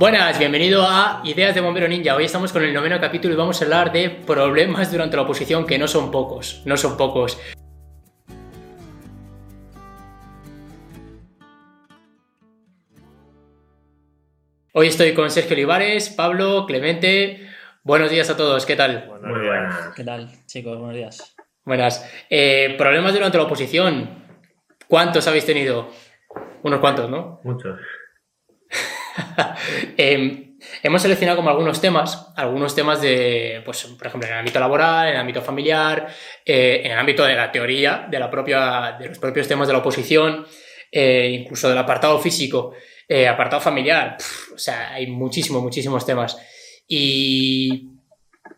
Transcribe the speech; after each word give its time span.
Buenas, 0.00 0.38
bienvenido 0.38 0.86
a 0.86 1.20
Ideas 1.24 1.54
de 1.54 1.60
Bombero 1.60 1.86
Ninja. 1.86 2.16
Hoy 2.16 2.24
estamos 2.24 2.54
con 2.54 2.62
el 2.64 2.72
noveno 2.72 2.98
capítulo 2.98 3.34
y 3.34 3.36
vamos 3.36 3.60
a 3.60 3.64
hablar 3.64 3.92
de 3.92 4.08
problemas 4.08 4.90
durante 4.90 5.14
la 5.14 5.24
oposición, 5.24 5.66
que 5.66 5.78
no 5.78 5.86
son 5.86 6.10
pocos, 6.10 6.62
no 6.64 6.78
son 6.78 6.96
pocos. 6.96 7.38
Hoy 14.72 14.86
estoy 14.86 15.12
con 15.12 15.30
Sergio 15.30 15.54
Olivares, 15.54 16.08
Pablo, 16.08 16.64
Clemente. 16.66 17.46
Buenos 17.82 18.10
días 18.10 18.30
a 18.30 18.38
todos, 18.38 18.64
¿qué 18.64 18.76
tal? 18.76 19.06
Muy 19.22 19.46
buenas. 19.46 19.94
¿Qué 19.94 20.02
tal, 20.02 20.30
chicos? 20.46 20.78
Buenos 20.78 20.96
días. 20.96 21.36
Buenas. 21.66 22.10
Eh, 22.30 22.74
problemas 22.78 23.12
durante 23.12 23.36
la 23.36 23.44
oposición. 23.44 24.24
¿Cuántos 24.88 25.26
habéis 25.28 25.44
tenido? 25.44 25.90
Unos 26.62 26.80
cuantos, 26.80 27.10
¿no? 27.10 27.40
Muchos. 27.44 27.78
Eh, 29.96 30.54
hemos 30.82 31.02
seleccionado 31.02 31.36
como 31.36 31.50
algunos 31.50 31.80
temas, 31.80 32.32
algunos 32.36 32.74
temas 32.74 33.00
de, 33.00 33.62
pues, 33.64 33.84
por 33.84 34.06
ejemplo, 34.06 34.26
en 34.26 34.34
el 34.34 34.40
ámbito 34.40 34.60
laboral, 34.60 35.08
en 35.08 35.14
el 35.14 35.20
ámbito 35.20 35.42
familiar, 35.42 36.08
eh, 36.44 36.82
en 36.84 36.92
el 36.92 36.98
ámbito 36.98 37.24
de 37.24 37.34
la 37.34 37.52
teoría, 37.52 38.06
de, 38.10 38.18
la 38.18 38.30
propia, 38.30 38.96
de 38.98 39.08
los 39.08 39.18
propios 39.18 39.48
temas 39.48 39.66
de 39.68 39.74
la 39.74 39.80
oposición, 39.80 40.46
eh, 40.90 41.40
incluso 41.40 41.68
del 41.68 41.78
apartado 41.78 42.18
físico, 42.18 42.74
apartado 43.28 43.60
familiar. 43.60 44.16
O 44.54 44.58
sea, 44.58 44.92
hay 44.92 45.08
muchísimos, 45.08 45.62
muchísimos 45.62 46.06
temas. 46.06 46.38
¿Y 46.86 47.88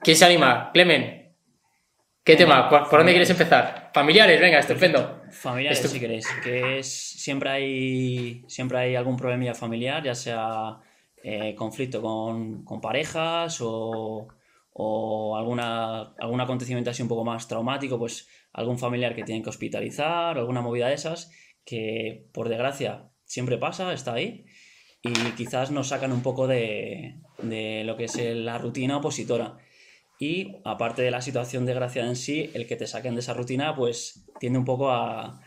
quién 0.03 0.17
se 0.17 0.25
anima? 0.25 0.71
Clemen, 0.73 1.22
¿qué 2.25 2.37
tema? 2.37 2.69
¿Por, 2.69 2.89
por 2.89 2.99
dónde 3.01 3.13
quieres 3.13 3.31
empezar? 3.31 3.91
Familiares, 3.95 4.41
venga, 4.41 4.59
estupendo. 4.59 5.23
Familiares, 5.31 5.85
Estu- 5.85 5.89
si 5.89 6.01
queréis, 6.01 6.27
que 6.43 6.79
es 6.79 6.87
siempre 6.93 7.51
hay 7.51 8.45
siempre 8.49 8.79
hay 8.79 8.97
algún 8.97 9.17
problemilla 9.17 9.55
familiar, 9.55 10.03
ya 10.03 10.15
sea 10.15 10.79
eh, 11.23 11.55
conflicto 11.55 12.01
con, 12.03 12.65
con 12.65 12.81
parejas 12.81 13.59
o, 13.61 14.29
o 14.73 15.37
alguna, 15.37 16.15
algún 16.19 16.41
acontecimiento 16.41 16.91
así 16.91 17.03
un 17.03 17.09
poco 17.09 17.25
más 17.25 17.49
traumático, 17.49 17.99
pues 17.99 18.29
algún 18.53 18.79
familiar 18.79 19.15
que 19.15 19.23
tienen 19.25 19.43
que 19.43 19.51
hospitalizar, 19.51 20.37
alguna 20.39 20.61
movida 20.61 20.89
de 20.89 20.95
esas, 20.95 21.31
que 21.65 22.27
por 22.33 22.49
desgracia 22.49 23.09
siempre 23.25 23.57
pasa, 23.57 23.93
está 23.93 24.15
ahí, 24.15 24.45
y 25.03 25.13
quizás 25.37 25.71
nos 25.71 25.89
sacan 25.89 26.13
un 26.13 26.23
poco 26.23 26.47
de, 26.47 27.17
de 27.43 27.83
lo 27.85 27.97
que 27.97 28.05
es 28.05 28.17
la 28.17 28.59
rutina 28.59 28.99
opositora. 28.99 29.57
Y 30.23 30.61
aparte 30.65 31.03
de 31.03 31.11
la 31.11 31.21
situación 31.21 31.67
desgraciada 31.67 32.07
en 32.07 32.15
sí, 32.15 32.49
el 32.55 32.69
que 32.69 32.77
te 32.77 32.87
saquen 32.87 33.15
de 33.17 33.21
esa 33.23 33.35
rutina, 33.35 33.75
pues 33.75 34.25
tiende 34.39 34.57
un 34.57 34.65
poco 34.65 34.93
a, 34.93 35.41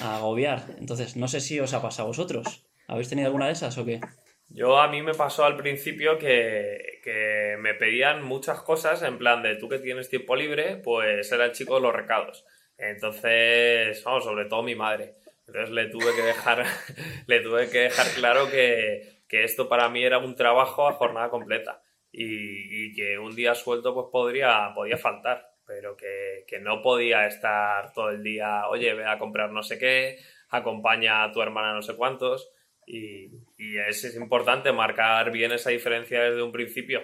agobiar. 0.00 0.66
Entonces, 0.78 1.16
no 1.16 1.28
sé 1.28 1.40
si 1.40 1.58
os 1.60 1.72
ha 1.72 1.80
pasado 1.80 2.04
a 2.04 2.08
vosotros. 2.08 2.68
¿Habéis 2.88 3.08
tenido 3.08 3.28
alguna 3.28 3.46
de 3.46 3.52
esas 3.52 3.78
o 3.78 3.86
qué? 3.86 4.02
Yo 4.50 4.78
a 4.78 4.88
mí 4.88 5.00
me 5.00 5.14
pasó 5.14 5.46
al 5.46 5.56
principio 5.56 6.18
que, 6.18 7.00
que 7.02 7.56
me 7.58 7.72
pedían 7.72 8.22
muchas 8.22 8.60
cosas 8.60 9.02
en 9.02 9.16
plan 9.16 9.42
de 9.42 9.56
tú 9.56 9.66
que 9.66 9.78
tienes 9.78 10.10
tiempo 10.10 10.36
libre, 10.36 10.76
pues 10.76 11.32
era 11.32 11.46
el 11.46 11.52
chico 11.52 11.76
de 11.76 11.80
los 11.80 11.94
recados. 11.94 12.44
Entonces, 12.76 14.04
vamos, 14.04 14.24
sobre 14.24 14.44
todo 14.44 14.62
mi 14.62 14.74
madre. 14.74 15.14
Entonces 15.46 15.70
le 15.70 15.86
tuve 15.86 16.14
que 16.14 16.20
dejar, 16.22 16.66
le 17.26 17.40
tuve 17.40 17.70
que 17.70 17.78
dejar 17.78 18.06
claro 18.08 18.50
que, 18.50 19.22
que 19.26 19.44
esto 19.44 19.70
para 19.70 19.88
mí 19.88 20.04
era 20.04 20.18
un 20.18 20.36
trabajo 20.36 20.86
a 20.86 20.92
jornada 20.92 21.30
completa 21.30 21.80
y, 22.12 22.92
que 22.94 23.18
un 23.18 23.34
día 23.34 23.54
suelto 23.54 23.94
pues 23.94 24.06
podría, 24.10 24.72
podía 24.74 24.96
faltar, 24.96 25.50
pero 25.66 25.96
que, 25.96 26.44
que 26.46 26.58
no 26.58 26.82
podía 26.82 27.26
estar 27.26 27.92
todo 27.92 28.10
el 28.10 28.22
día, 28.22 28.66
oye, 28.68 28.94
ve 28.94 29.06
a 29.06 29.18
comprar 29.18 29.50
no 29.50 29.62
sé 29.62 29.78
qué, 29.78 30.18
acompaña 30.50 31.24
a 31.24 31.32
tu 31.32 31.42
hermana 31.42 31.74
no 31.74 31.82
sé 31.82 31.94
cuántos. 31.96 32.50
Y, 32.86 33.30
y 33.58 33.78
es, 33.78 34.02
es 34.04 34.16
importante 34.16 34.72
marcar 34.72 35.30
bien 35.30 35.52
esa 35.52 35.70
diferencia 35.70 36.22
desde 36.22 36.42
un 36.42 36.52
principio. 36.52 37.02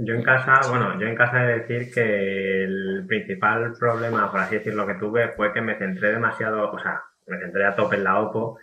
Yo 0.00 0.14
en 0.14 0.22
casa, 0.22 0.60
bueno, 0.68 1.00
yo 1.00 1.08
en 1.08 1.16
casa 1.16 1.42
he 1.42 1.46
de 1.46 1.58
decir 1.60 1.92
que 1.92 2.64
el 2.64 3.04
principal 3.08 3.72
problema, 3.76 4.30
por 4.30 4.40
así 4.40 4.56
decirlo, 4.56 4.86
que 4.86 4.94
tuve 4.94 5.30
fue 5.30 5.52
que 5.52 5.60
me 5.60 5.76
centré 5.76 6.12
demasiado, 6.12 6.70
o 6.70 6.78
sea, 6.78 7.02
me 7.26 7.36
centré 7.38 7.64
a 7.64 7.74
tope 7.74 7.96
en 7.96 8.04
la 8.04 8.20
OPO 8.20 8.58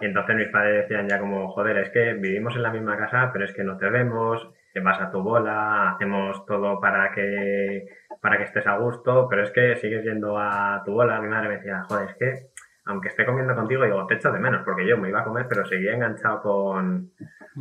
y 0.00 0.06
entonces 0.06 0.36
mis 0.36 0.48
padres 0.48 0.82
decían 0.82 1.08
ya 1.08 1.18
como, 1.18 1.48
joder, 1.48 1.78
es 1.78 1.90
que 1.90 2.14
vivimos 2.14 2.54
en 2.56 2.62
la 2.62 2.70
misma 2.70 2.96
casa, 2.96 3.30
pero 3.32 3.44
es 3.44 3.52
que 3.52 3.64
no 3.64 3.76
te 3.76 3.88
vemos, 3.88 4.48
te 4.72 4.80
vas 4.80 5.00
a 5.00 5.10
tu 5.10 5.22
bola, 5.22 5.90
hacemos 5.90 6.44
todo 6.46 6.80
para 6.80 7.12
que, 7.12 7.86
para 8.20 8.38
que 8.38 8.44
estés 8.44 8.66
a 8.66 8.78
gusto, 8.78 9.28
pero 9.28 9.42
es 9.42 9.50
que 9.50 9.76
sigues 9.76 10.04
yendo 10.04 10.38
a 10.38 10.82
tu 10.84 10.92
bola. 10.92 11.20
Mi 11.20 11.28
madre 11.28 11.48
me 11.48 11.56
decía, 11.56 11.82
joder, 11.88 12.10
es 12.10 12.16
que 12.16 12.52
aunque 12.84 13.08
esté 13.08 13.24
comiendo 13.24 13.54
contigo, 13.54 13.84
digo, 13.84 14.06
te 14.06 14.14
echo 14.14 14.32
de 14.32 14.40
menos, 14.40 14.62
porque 14.64 14.86
yo 14.86 14.98
me 14.98 15.08
iba 15.08 15.20
a 15.20 15.24
comer, 15.24 15.46
pero 15.48 15.64
seguía 15.64 15.94
enganchado 15.94 16.42
con, 16.42 17.12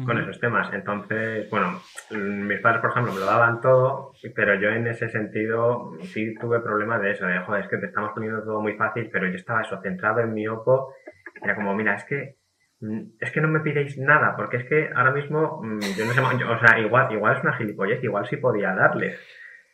con 0.05 0.17
esos 0.17 0.39
temas. 0.39 0.73
Entonces, 0.73 1.47
bueno, 1.49 1.79
mis 2.09 2.59
padres, 2.59 2.81
por 2.81 2.89
ejemplo, 2.89 3.13
me 3.13 3.19
lo 3.19 3.25
daban 3.27 3.61
todo, 3.61 4.13
pero 4.35 4.55
yo 4.55 4.69
en 4.69 4.87
ese 4.87 5.09
sentido 5.09 5.91
sí 6.01 6.33
tuve 6.39 6.59
problemas 6.61 7.01
de 7.01 7.11
eso, 7.11 7.27
de, 7.27 7.39
joder, 7.39 7.63
es 7.63 7.69
que 7.69 7.77
te 7.77 7.85
estamos 7.85 8.13
poniendo 8.13 8.41
todo 8.41 8.61
muy 8.61 8.73
fácil, 8.73 9.09
pero 9.11 9.27
yo 9.27 9.35
estaba 9.35 9.61
eso, 9.61 9.79
centrado 9.81 10.21
en 10.21 10.33
mi 10.33 10.47
opo, 10.47 10.95
era 11.41 11.55
como, 11.55 11.73
mira, 11.75 11.95
es 11.95 12.03
que 12.05 12.37
mm, 12.81 13.01
es 13.19 13.31
que 13.31 13.41
no 13.41 13.47
me 13.47 13.61
pidéis 13.61 13.97
nada, 13.97 14.35
porque 14.35 14.57
es 14.57 14.65
que 14.65 14.89
ahora 14.95 15.11
mismo, 15.11 15.61
mm, 15.63 15.79
yo 15.97 16.05
no 16.05 16.11
sé, 16.11 16.21
o 16.45 16.59
sea, 16.59 16.79
igual, 16.79 17.11
igual 17.11 17.37
es 17.37 17.43
una 17.43 17.53
gilipollez, 17.53 18.03
igual 18.03 18.27
sí 18.27 18.37
podía 18.37 18.73
darles, 18.73 19.19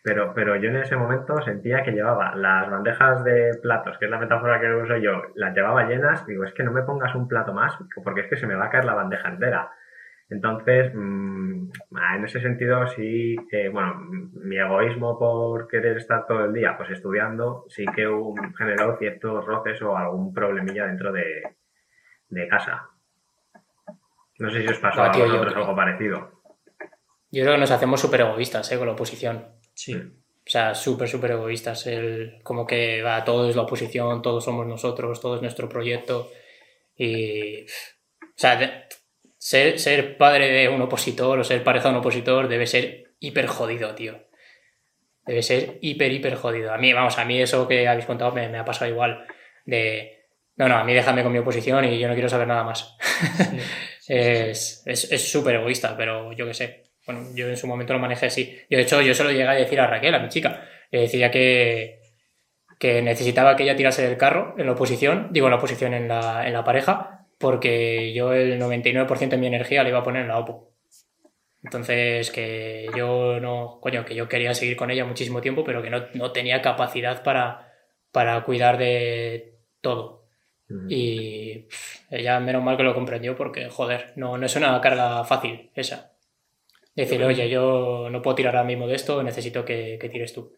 pero, 0.03 0.33
pero 0.33 0.55
yo 0.55 0.69
en 0.69 0.77
ese 0.77 0.95
momento 0.95 1.41
sentía 1.41 1.83
que 1.83 1.91
llevaba 1.91 2.33
las 2.35 2.69
bandejas 2.69 3.23
de 3.23 3.51
platos, 3.61 3.97
que 3.97 4.05
es 4.05 4.11
la 4.11 4.19
metáfora 4.19 4.59
que 4.59 4.73
uso 4.73 4.97
yo, 4.97 5.21
las 5.35 5.53
llevaba 5.53 5.87
llenas, 5.87 6.25
digo, 6.25 6.45
es 6.45 6.53
que 6.53 6.63
no 6.63 6.71
me 6.71 6.83
pongas 6.83 7.13
un 7.15 7.27
plato 7.27 7.53
más, 7.53 7.77
porque 8.03 8.21
es 8.21 8.27
que 8.27 8.37
se 8.37 8.47
me 8.47 8.55
va 8.55 8.67
a 8.67 8.69
caer 8.69 8.85
la 8.85 8.93
bandeja 8.93 9.27
entera. 9.29 9.69
Entonces, 10.29 10.91
mm, 10.93 11.69
ah, 11.95 12.15
en 12.17 12.25
ese 12.25 12.41
sentido 12.41 12.85
sí 12.87 13.35
que, 13.49 13.69
bueno, 13.69 13.95
mi 14.43 14.57
egoísmo 14.57 15.17
por 15.17 15.67
querer 15.67 15.97
estar 15.97 16.25
todo 16.25 16.45
el 16.45 16.53
día 16.53 16.75
pues 16.77 16.89
estudiando, 16.91 17.65
sí 17.69 17.85
que 17.95 18.07
generó 18.57 18.97
ciertos 18.97 19.45
roces 19.45 19.81
o 19.81 19.97
algún 19.97 20.33
problemilla 20.33 20.87
dentro 20.87 21.11
de, 21.13 21.56
de 22.29 22.47
casa. 22.47 22.89
No 24.39 24.49
sé 24.51 24.61
si 24.61 24.67
os 24.67 24.77
pasó 24.79 25.03
a 25.03 25.11
tío, 25.11 25.25
yo 25.25 25.31
vosotros 25.31 25.53
creo- 25.53 25.63
algo 25.65 25.75
parecido. 25.75 26.31
Yo 27.31 27.43
creo 27.43 27.55
que 27.55 27.59
nos 27.61 27.71
hacemos 27.71 27.99
súper 27.99 28.21
egoístas 28.21 28.71
¿eh? 28.71 28.77
con 28.77 28.87
la 28.87 28.93
oposición. 28.93 29.47
Sí. 29.73 29.93
O 29.95 30.49
sea, 30.49 30.73
súper, 30.75 31.09
súper 31.09 31.31
egoístas. 31.31 31.85
El, 31.87 32.39
como 32.43 32.65
que 32.65 33.01
va, 33.01 33.23
todo 33.25 33.49
es 33.49 33.55
la 33.55 33.63
oposición, 33.63 34.21
todos 34.21 34.45
somos 34.45 34.65
nosotros, 34.65 35.19
todo 35.19 35.35
es 35.35 35.41
nuestro 35.41 35.67
proyecto. 35.67 36.31
Y. 36.95 37.63
O 37.63 38.35
sea, 38.35 38.55
de- 38.55 38.83
ser, 39.37 39.79
ser 39.79 40.17
padre 40.17 40.47
de 40.51 40.69
un 40.69 40.81
opositor 40.81 41.37
o 41.39 41.43
ser 41.43 41.63
pareja 41.63 41.89
de 41.89 41.95
un 41.95 41.99
opositor 41.99 42.47
debe 42.47 42.65
ser 42.67 43.13
hiper 43.19 43.47
jodido, 43.47 43.93
tío. 43.95 44.19
Debe 45.25 45.43
ser 45.43 45.79
hiper, 45.81 46.11
hiper 46.13 46.35
jodido. 46.35 46.73
A 46.73 46.77
mí, 46.77 46.93
vamos, 46.93 47.17
a 47.17 47.25
mí 47.25 47.41
eso 47.41 47.67
que 47.67 47.87
habéis 47.87 48.05
contado 48.05 48.31
me, 48.31 48.47
me 48.47 48.57
ha 48.59 48.65
pasado 48.65 48.89
igual. 48.89 49.25
De. 49.65 50.16
No, 50.57 50.67
no, 50.67 50.75
a 50.77 50.83
mí 50.83 50.93
déjame 50.93 51.23
con 51.23 51.31
mi 51.31 51.39
oposición 51.39 51.85
y 51.85 51.99
yo 51.99 52.07
no 52.07 52.13
quiero 52.15 52.29
saber 52.29 52.47
nada 52.47 52.63
más. 52.63 52.97
es 54.07 54.83
es- 54.85 55.11
es 55.11 55.31
súper 55.31 55.55
egoísta, 55.55 55.95
pero 55.95 56.33
yo 56.33 56.45
qué 56.47 56.53
sé. 56.53 56.83
Bueno, 57.05 57.23
yo 57.35 57.47
en 57.47 57.57
su 57.57 57.67
momento 57.67 57.93
lo 57.93 57.99
manejé 57.99 58.25
así. 58.27 58.57
Yo, 58.69 58.77
de 58.77 58.83
hecho, 58.83 59.01
yo 59.01 59.13
se 59.13 59.23
lo 59.23 59.31
llegué 59.31 59.43
a 59.47 59.53
decir 59.53 59.79
a 59.79 59.87
Raquel, 59.87 60.13
a 60.15 60.19
mi 60.19 60.29
chica. 60.29 60.67
Le 60.91 61.01
decía 61.01 61.31
que, 61.31 62.01
que 62.79 63.01
necesitaba 63.01 63.55
que 63.55 63.63
ella 63.63 63.75
tirase 63.77 64.07
del 64.07 64.17
carro 64.17 64.55
en 64.57 64.67
la 64.67 64.73
oposición, 64.73 65.29
digo 65.31 65.47
en 65.47 65.51
la 65.51 65.57
oposición 65.57 65.93
en 65.93 66.07
la, 66.09 66.47
en 66.47 66.53
la 66.53 66.63
pareja, 66.65 67.27
porque 67.39 68.13
yo 68.13 68.33
el 68.33 68.59
99% 68.59 69.35
de 69.37 69.41
mi 69.41 69.47
energía 69.47 69.83
la 69.83 69.89
iba 69.89 69.99
a 69.99 70.03
poner 70.03 70.23
en 70.23 70.29
la 70.29 70.39
OPO. 70.39 70.73
Entonces, 71.63 72.31
que 72.31 72.87
yo 72.95 73.39
no, 73.39 73.79
coño, 73.81 74.05
que 74.05 74.15
yo 74.15 74.29
quería 74.29 74.53
seguir 74.53 74.77
con 74.77 74.91
ella 74.91 75.05
muchísimo 75.05 75.41
tiempo, 75.41 75.63
pero 75.63 75.81
que 75.81 75.89
no, 75.89 76.05
no 76.13 76.31
tenía 76.31 76.61
capacidad 76.61 77.23
para, 77.23 77.73
para 78.11 78.43
cuidar 78.43 78.77
de 78.77 79.59
todo. 79.81 80.26
Y 80.89 81.59
pff, 81.59 82.11
ella 82.11 82.39
menos 82.39 82.63
mal 82.63 82.75
que 82.75 82.83
lo 82.83 82.93
comprendió 82.93 83.35
porque, 83.35 83.69
joder, 83.69 84.13
no, 84.15 84.37
no 84.37 84.45
es 84.45 84.55
una 84.55 84.79
carga 84.81 85.23
fácil 85.23 85.71
esa. 85.75 86.13
Decirle, 86.95 87.25
oye, 87.25 87.49
yo 87.49 88.09
no 88.09 88.21
puedo 88.21 88.35
tirar 88.35 88.55
ahora 88.55 88.67
mismo 88.67 88.87
de 88.87 88.95
esto, 88.95 89.21
necesito 89.23 89.63
que, 89.63 89.97
que 90.01 90.09
tires 90.09 90.33
tú. 90.33 90.53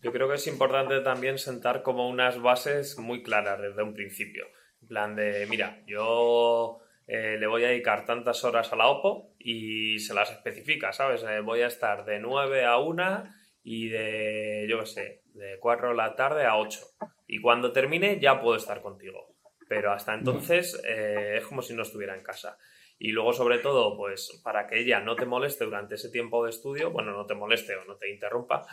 Yo 0.00 0.12
creo 0.12 0.28
que 0.28 0.36
es 0.36 0.46
importante 0.46 1.00
también 1.00 1.38
sentar 1.38 1.82
como 1.82 2.08
unas 2.08 2.40
bases 2.40 2.98
muy 2.98 3.22
claras 3.22 3.60
desde 3.60 3.82
un 3.82 3.92
principio. 3.92 4.46
En 4.82 4.88
plan 4.88 5.16
de, 5.16 5.46
mira, 5.50 5.82
yo 5.86 6.80
eh, 7.08 7.36
le 7.38 7.46
voy 7.46 7.64
a 7.64 7.68
dedicar 7.68 8.04
tantas 8.04 8.44
horas 8.44 8.72
a 8.72 8.76
la 8.76 8.88
OPO 8.88 9.34
y 9.38 9.98
se 9.98 10.14
las 10.14 10.30
especifica, 10.30 10.92
¿sabes? 10.92 11.24
Eh, 11.24 11.40
voy 11.40 11.62
a 11.62 11.68
estar 11.68 12.04
de 12.04 12.18
9 12.18 12.64
a 12.64 12.78
1 12.78 13.24
y 13.62 13.88
de, 13.88 14.66
yo 14.68 14.80
qué 14.80 14.86
sé, 14.86 15.22
de 15.34 15.58
4 15.58 15.90
de 15.90 15.94
la 15.94 16.14
tarde 16.14 16.44
a 16.44 16.56
8. 16.56 16.80
Y 17.26 17.40
cuando 17.40 17.72
termine 17.72 18.20
ya 18.20 18.40
puedo 18.40 18.56
estar 18.56 18.80
contigo. 18.82 19.36
Pero 19.68 19.92
hasta 19.92 20.14
entonces 20.14 20.80
eh, 20.86 21.38
es 21.38 21.46
como 21.46 21.62
si 21.62 21.74
no 21.74 21.82
estuviera 21.82 22.14
en 22.14 22.22
casa. 22.22 22.56
Y 22.98 23.10
luego, 23.10 23.32
sobre 23.32 23.58
todo, 23.58 23.96
pues 23.96 24.40
para 24.42 24.66
que 24.66 24.80
ella 24.80 25.00
no 25.00 25.16
te 25.16 25.26
moleste 25.26 25.64
durante 25.64 25.96
ese 25.96 26.10
tiempo 26.10 26.44
de 26.44 26.50
estudio, 26.50 26.90
bueno, 26.90 27.12
no 27.12 27.26
te 27.26 27.34
moleste 27.34 27.76
o 27.76 27.84
no 27.84 27.96
te 27.96 28.10
interrumpa, 28.10 28.66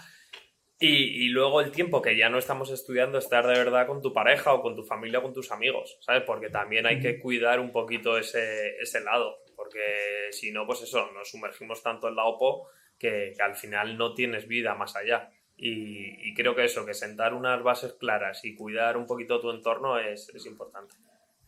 Y, 0.80 1.26
y, 1.26 1.30
luego 1.30 1.62
el 1.62 1.72
tiempo 1.72 2.02
que 2.02 2.18
ya 2.18 2.30
no 2.30 2.38
estamos 2.38 2.70
estudiando, 2.72 3.18
estar 3.18 3.46
de 3.46 3.54
verdad 3.54 3.88
con 3.88 4.02
tu 4.02 4.12
pareja 4.14 4.54
o 4.54 4.62
con 4.62 4.76
tu 4.76 4.84
familia 4.84 5.20
o 5.20 5.22
con 5.24 5.34
tus 5.34 5.52
amigos, 5.52 5.98
¿sabes? 6.02 6.24
Porque 6.24 6.50
también 6.50 6.86
hay 6.86 7.00
que 7.00 7.20
cuidar 7.20 7.60
un 7.60 7.72
poquito 7.72 8.18
ese, 8.18 8.78
ese 8.82 9.02
lado, 9.02 9.38
porque 9.56 10.30
si 10.32 10.52
no, 10.52 10.66
pues 10.66 10.82
eso, 10.82 11.12
nos 11.14 11.30
sumergimos 11.30 11.82
tanto 11.84 12.08
en 12.08 12.16
la 12.16 12.26
OPO 12.26 12.70
que, 12.98 13.34
que 13.36 13.44
al 13.44 13.56
final 13.56 13.98
no 13.98 14.14
tienes 14.14 14.48
vida 14.48 14.76
más 14.76 14.96
allá. 14.96 15.30
Y, 15.65 16.30
y, 16.30 16.33
creo 16.33 16.54
que 16.54 16.65
eso, 16.65 16.86
que 16.86 16.94
sentar 16.94 17.33
unas 17.33 17.63
bases 17.63 17.94
claras 17.94 18.44
y 18.44 18.54
cuidar 18.54 18.98
un 18.98 19.06
poquito 19.06 19.39
tu 19.39 19.50
entorno 19.50 19.98
es, 19.98 20.27
es 20.36 20.45
importante. 20.45 20.94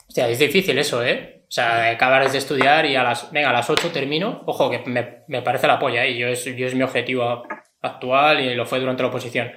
Hostia, 0.07 0.29
es 0.29 0.39
difícil 0.39 0.77
eso, 0.77 1.03
¿eh? 1.03 1.41
O 1.41 1.51
sea, 1.51 1.89
acabar 1.89 2.31
de 2.31 2.37
estudiar 2.37 2.85
y 2.85 2.95
a 2.95 3.03
las, 3.03 3.29
venga, 3.33 3.49
a 3.49 3.53
las 3.53 3.69
8 3.69 3.91
termino. 3.91 4.43
Ojo, 4.45 4.71
que 4.71 4.79
me, 4.89 5.23
me 5.27 5.41
parece 5.41 5.67
la 5.67 5.77
polla, 5.77 6.05
¿eh? 6.05 6.17
Yo 6.17 6.29
es, 6.29 6.45
yo 6.45 6.65
es 6.65 6.73
mi 6.75 6.83
objetivo 6.83 7.45
actual 7.81 8.39
y 8.39 8.55
lo 8.55 8.65
fue 8.65 8.79
durante 8.79 9.03
la 9.03 9.09
oposición. 9.09 9.51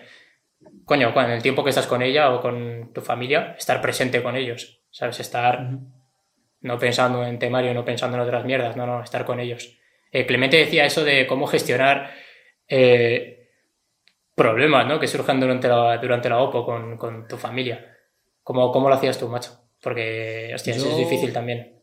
Coño, 0.84 1.12
en 1.14 1.30
el 1.30 1.42
tiempo 1.42 1.62
que 1.62 1.70
estás 1.70 1.86
con 1.86 2.02
ella 2.02 2.32
o 2.32 2.40
con 2.40 2.92
tu 2.92 3.00
familia, 3.00 3.54
estar 3.56 3.80
presente 3.80 4.24
con 4.24 4.34
ellos, 4.34 4.82
¿sabes? 4.90 5.20
Estar 5.20 5.70
no 6.62 6.78
pensando 6.80 7.24
en 7.24 7.38
temario, 7.38 7.72
no 7.74 7.84
pensando 7.84 8.16
en 8.16 8.24
otras 8.24 8.44
mierdas, 8.44 8.76
no, 8.76 8.86
no, 8.86 9.04
estar 9.04 9.24
con 9.24 9.38
ellos. 9.38 9.78
Eh, 10.10 10.26
Clemente 10.26 10.56
decía 10.56 10.84
eso 10.84 11.04
de 11.04 11.28
cómo 11.28 11.46
gestionar 11.46 12.10
eh, 12.66 13.37
problemas, 14.38 14.86
¿no? 14.86 14.98
Que 14.98 15.06
surjan 15.06 15.38
durante 15.38 15.68
la, 15.68 15.98
durante 15.98 16.30
la 16.30 16.40
OPO 16.40 16.64
con, 16.64 16.96
con 16.96 17.28
tu 17.28 17.36
familia. 17.36 17.94
¿Cómo, 18.42 18.72
¿Cómo, 18.72 18.88
lo 18.88 18.94
hacías 18.94 19.18
tú, 19.18 19.28
macho? 19.28 19.50
Porque, 19.82 20.52
hostia, 20.54 20.74
Yo, 20.74 20.80
eso 20.80 20.90
es 20.92 20.96
difícil 20.96 21.32
también. 21.34 21.82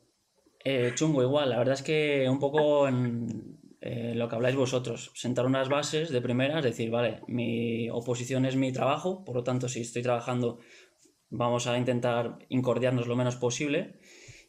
Eh, 0.64 0.94
chungo, 0.96 1.22
igual. 1.22 1.52
La 1.52 1.60
verdad 1.60 1.76
es 1.76 1.84
que 1.84 2.28
un 2.28 2.40
poco 2.40 2.88
en, 2.88 3.60
eh, 3.82 4.14
lo 4.16 4.28
que 4.28 4.36
habláis 4.36 4.56
vosotros, 4.56 5.12
sentar 5.14 5.46
unas 5.46 5.70
bases 5.70 6.10
de 6.10 6.20
primeras, 6.22 6.64
decir, 6.64 6.90
vale, 6.90 7.22
mi 7.28 7.88
oposición 7.92 8.46
es 8.46 8.56
mi 8.56 8.74
trabajo, 8.74 9.24
por 9.24 9.36
lo 9.36 9.44
tanto, 9.44 9.70
si 9.70 9.82
estoy 9.82 10.02
trabajando, 10.02 10.58
vamos 11.30 11.68
a 11.68 11.78
intentar 11.78 12.40
incordiarnos 12.50 13.06
lo 13.06 13.16
menos 13.16 13.36
posible. 13.36 14.00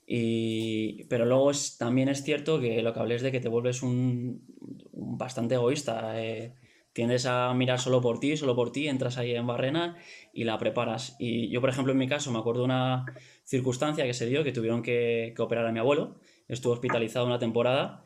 Y, 0.06 1.04
pero 1.04 1.26
luego 1.26 1.50
es, 1.50 1.76
también 1.76 2.08
es 2.08 2.22
cierto 2.22 2.60
que 2.60 2.80
lo 2.80 2.94
que 2.94 3.00
habléis 3.00 3.20
de 3.20 3.30
que 3.30 3.40
te 3.40 3.48
vuelves 3.48 3.82
un, 3.82 4.46
un 4.92 5.18
bastante 5.18 5.56
egoísta. 5.56 6.18
Eh, 6.22 6.54
tiendes 6.96 7.26
a 7.26 7.52
mirar 7.52 7.78
solo 7.78 8.00
por 8.00 8.20
ti, 8.20 8.38
solo 8.38 8.56
por 8.56 8.72
ti, 8.72 8.88
entras 8.88 9.18
ahí 9.18 9.34
en 9.34 9.46
barrena 9.46 9.98
y 10.32 10.44
la 10.44 10.56
preparas. 10.56 11.14
Y 11.18 11.50
yo, 11.50 11.60
por 11.60 11.68
ejemplo, 11.68 11.92
en 11.92 11.98
mi 11.98 12.08
caso, 12.08 12.32
me 12.32 12.38
acuerdo 12.38 12.62
de 12.62 12.64
una 12.64 13.04
circunstancia 13.44 14.06
que 14.06 14.14
se 14.14 14.24
dio, 14.24 14.42
que 14.42 14.50
tuvieron 14.50 14.82
que, 14.82 15.34
que 15.36 15.42
operar 15.42 15.66
a 15.66 15.72
mi 15.72 15.78
abuelo. 15.78 16.18
Estuvo 16.48 16.72
hospitalizado 16.72 17.26
una 17.26 17.38
temporada 17.38 18.02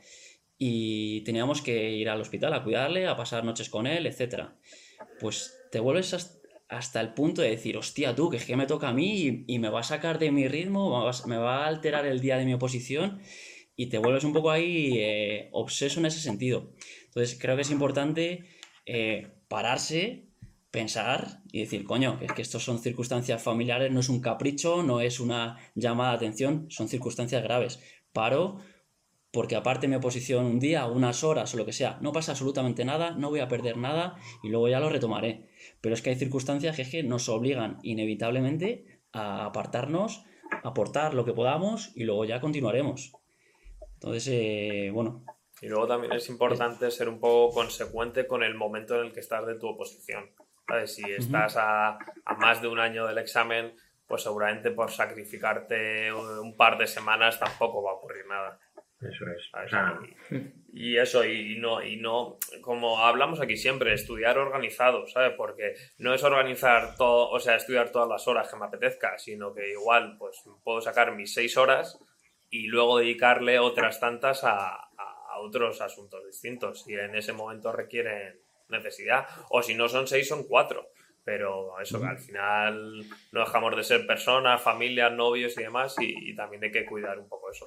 y 0.58 1.20
teníamos 1.20 1.62
que 1.62 1.92
ir 1.92 2.08
al 2.08 2.20
hospital 2.20 2.52
a 2.52 2.64
cuidarle, 2.64 3.06
a 3.06 3.16
pasar 3.16 3.44
noches 3.44 3.70
con 3.70 3.87
él, 3.87 4.06
etc. 4.06 4.46
Pues 5.20 5.56
te 5.70 5.78
vuelves 5.78 6.42
hasta 6.69 7.00
el 7.00 7.14
punto 7.14 7.42
de 7.42 7.50
decir, 7.50 7.76
hostia, 7.76 8.16
tú, 8.16 8.28
que 8.28 8.38
es 8.38 8.44
que 8.44 8.56
me 8.56 8.66
toca 8.66 8.88
a 8.88 8.92
mí 8.92 9.44
y, 9.46 9.58
me 9.60 9.69
va 9.69 9.81
a 9.81 9.84
sacar 9.84 10.19
de 10.19 10.32
mi 10.32 10.48
ritmo, 10.48 11.08
me 11.28 11.37
va 11.37 11.64
a 11.64 11.69
alterar 11.69 12.06
el 12.06 12.19
día 12.19 12.38
de 12.38 12.44
mi 12.44 12.54
oposición 12.54 13.20
y 13.76 13.87
te 13.87 13.98
vuelves 13.98 14.25
un 14.25 14.32
poco 14.32 14.50
ahí 14.50 14.98
eh, 14.98 15.48
obseso 15.52 16.00
en 16.00 16.06
ese 16.06 16.19
sentido. 16.19 16.72
Entonces 17.06 17.38
creo 17.40 17.54
que 17.54 17.62
es 17.62 17.70
importante 17.70 18.46
eh, 18.92 19.28
pararse, 19.48 20.26
pensar 20.72 21.42
y 21.52 21.60
decir, 21.60 21.84
coño, 21.84 22.19
es 22.20 22.32
que 22.32 22.42
estos 22.42 22.64
son 22.64 22.81
circunstancias 22.81 23.40
familiares, 23.40 23.92
no 23.92 24.00
es 24.00 24.08
un 24.08 24.20
capricho, 24.20 24.82
no 24.82 25.00
es 25.00 25.20
una 25.20 25.58
llamada 25.76 26.10
de 26.10 26.16
atención, 26.16 26.66
son 26.70 26.88
circunstancias 26.88 27.42
graves. 27.42 27.81
Paro, 28.12 28.58
porque 29.31 29.54
aparte 29.54 29.87
mi 29.87 29.94
oposición 29.94 30.44
un 30.44 30.58
día, 30.58 30.87
unas 30.87 31.22
horas 31.22 31.54
o 31.54 31.56
lo 31.56 31.66
que 31.66 31.72
sea, 31.72 31.98
no 32.00 32.12
pasa 32.12 32.32
absolutamente 32.32 32.84
nada, 32.84 33.12
no 33.12 33.31
voy 33.31 33.38
a 33.40 33.46
perder 33.46 33.76
nada 33.76 34.16
y 34.42 34.48
luego 34.48 34.69
ya 34.69 34.81
lo 34.81 34.88
retomaré. 34.88 35.48
Pero 35.81 35.94
es 35.94 36.02
que 36.02 36.10
hay 36.10 36.16
circunstancias 36.16 36.75
que, 36.75 36.82
es 36.82 36.88
que 36.88 37.04
nos 37.04 37.28
obligan 37.28 37.78
inevitablemente 37.82 39.02
a 39.12 39.46
apartarnos, 39.46 40.25
aportar 40.64 41.14
lo 41.14 41.25
que 41.25 41.32
podamos 41.32 41.92
y 41.94 42.04
luego 42.04 42.25
ya 42.25 42.40
continuaremos. 42.40 43.12
Entonces, 43.94 44.26
eh, 44.32 44.90
bueno. 44.92 45.25
Y 45.61 45.69
luego 45.69 45.87
también 45.87 46.12
es 46.12 46.29
importante 46.29 46.91
ser 46.91 47.09
un 47.09 47.21
poco 47.21 47.55
consecuente 47.55 48.27
con 48.27 48.43
el 48.43 48.55
momento 48.55 48.99
en 48.99 49.07
el 49.07 49.12
que 49.12 49.21
estás 49.21 49.47
de 49.47 49.57
tu 49.57 49.69
oposición. 49.69 50.31
¿Sabes? 50.67 50.95
Si 50.95 51.03
estás 51.11 51.57
a, 51.57 51.99
a 52.25 52.35
más 52.37 52.62
de 52.62 52.69
un 52.69 52.79
año 52.79 53.07
del 53.07 53.19
examen, 53.19 53.75
pues 54.07 54.23
seguramente 54.23 54.71
por 54.71 54.91
sacrificarte 54.91 56.12
un 56.12 56.57
par 56.57 56.79
de 56.79 56.87
semanas 56.87 57.39
tampoco 57.39 57.83
va 57.83 57.93
a 57.93 57.95
ocurrir 57.95 58.27
nada. 58.27 58.59
Eso 59.01 59.25
es. 59.31 59.71
Sea, 59.71 59.99
y, 60.31 60.91
y, 60.93 60.99
eso, 60.99 61.25
y 61.25 61.57
no, 61.59 61.83
y 61.83 61.97
no, 61.97 62.39
como 62.61 62.99
hablamos 62.99 63.41
aquí 63.41 63.57
siempre, 63.57 63.95
estudiar 63.95 64.37
organizado, 64.37 65.07
¿sabes? 65.07 65.33
Porque 65.37 65.75
no 65.99 66.12
es 66.12 66.23
organizar 66.23 66.97
todo, 66.97 67.31
o 67.31 67.41
sea, 67.41 67.57
estudiar 67.57 67.91
todas 67.91 68.09
las 68.09 68.29
horas 68.29 68.51
que 68.51 68.59
me 68.59 68.67
apetezca, 68.67 69.17
sino 69.17 69.55
que 69.55 69.71
igual, 69.71 70.17
pues 70.19 70.43
puedo 70.62 70.83
sacar 70.83 71.15
mis 71.17 71.33
seis 71.33 71.57
horas 71.57 71.99
y 72.51 72.67
luego 72.67 72.99
dedicarle 72.99 73.59
otras 73.59 74.01
tantas 74.01 74.45
a 74.45 74.89
otros 75.40 75.81
asuntos 75.81 76.25
distintos, 76.26 76.82
si 76.82 76.94
en 76.94 77.14
ese 77.14 77.32
momento 77.32 77.72
requieren 77.72 78.40
necesidad, 78.69 79.26
o 79.50 79.62
si 79.62 79.75
no 79.75 79.88
son 79.88 80.06
seis, 80.06 80.28
son 80.28 80.44
cuatro. 80.44 80.88
Pero 81.22 81.78
eso, 81.81 82.00
que 82.00 82.06
al 82.06 82.19
final 82.19 83.04
no 83.32 83.40
dejamos 83.40 83.76
de 83.76 83.84
ser 83.84 84.06
personas, 84.06 84.62
familias, 84.62 85.12
novios 85.12 85.56
y 85.58 85.62
demás, 85.62 85.94
y, 86.00 86.31
y 86.31 86.34
también 86.34 86.64
hay 86.64 86.72
que 86.72 86.87
cuidar 86.87 87.19
un 87.19 87.28
poco 87.28 87.50
eso. 87.50 87.66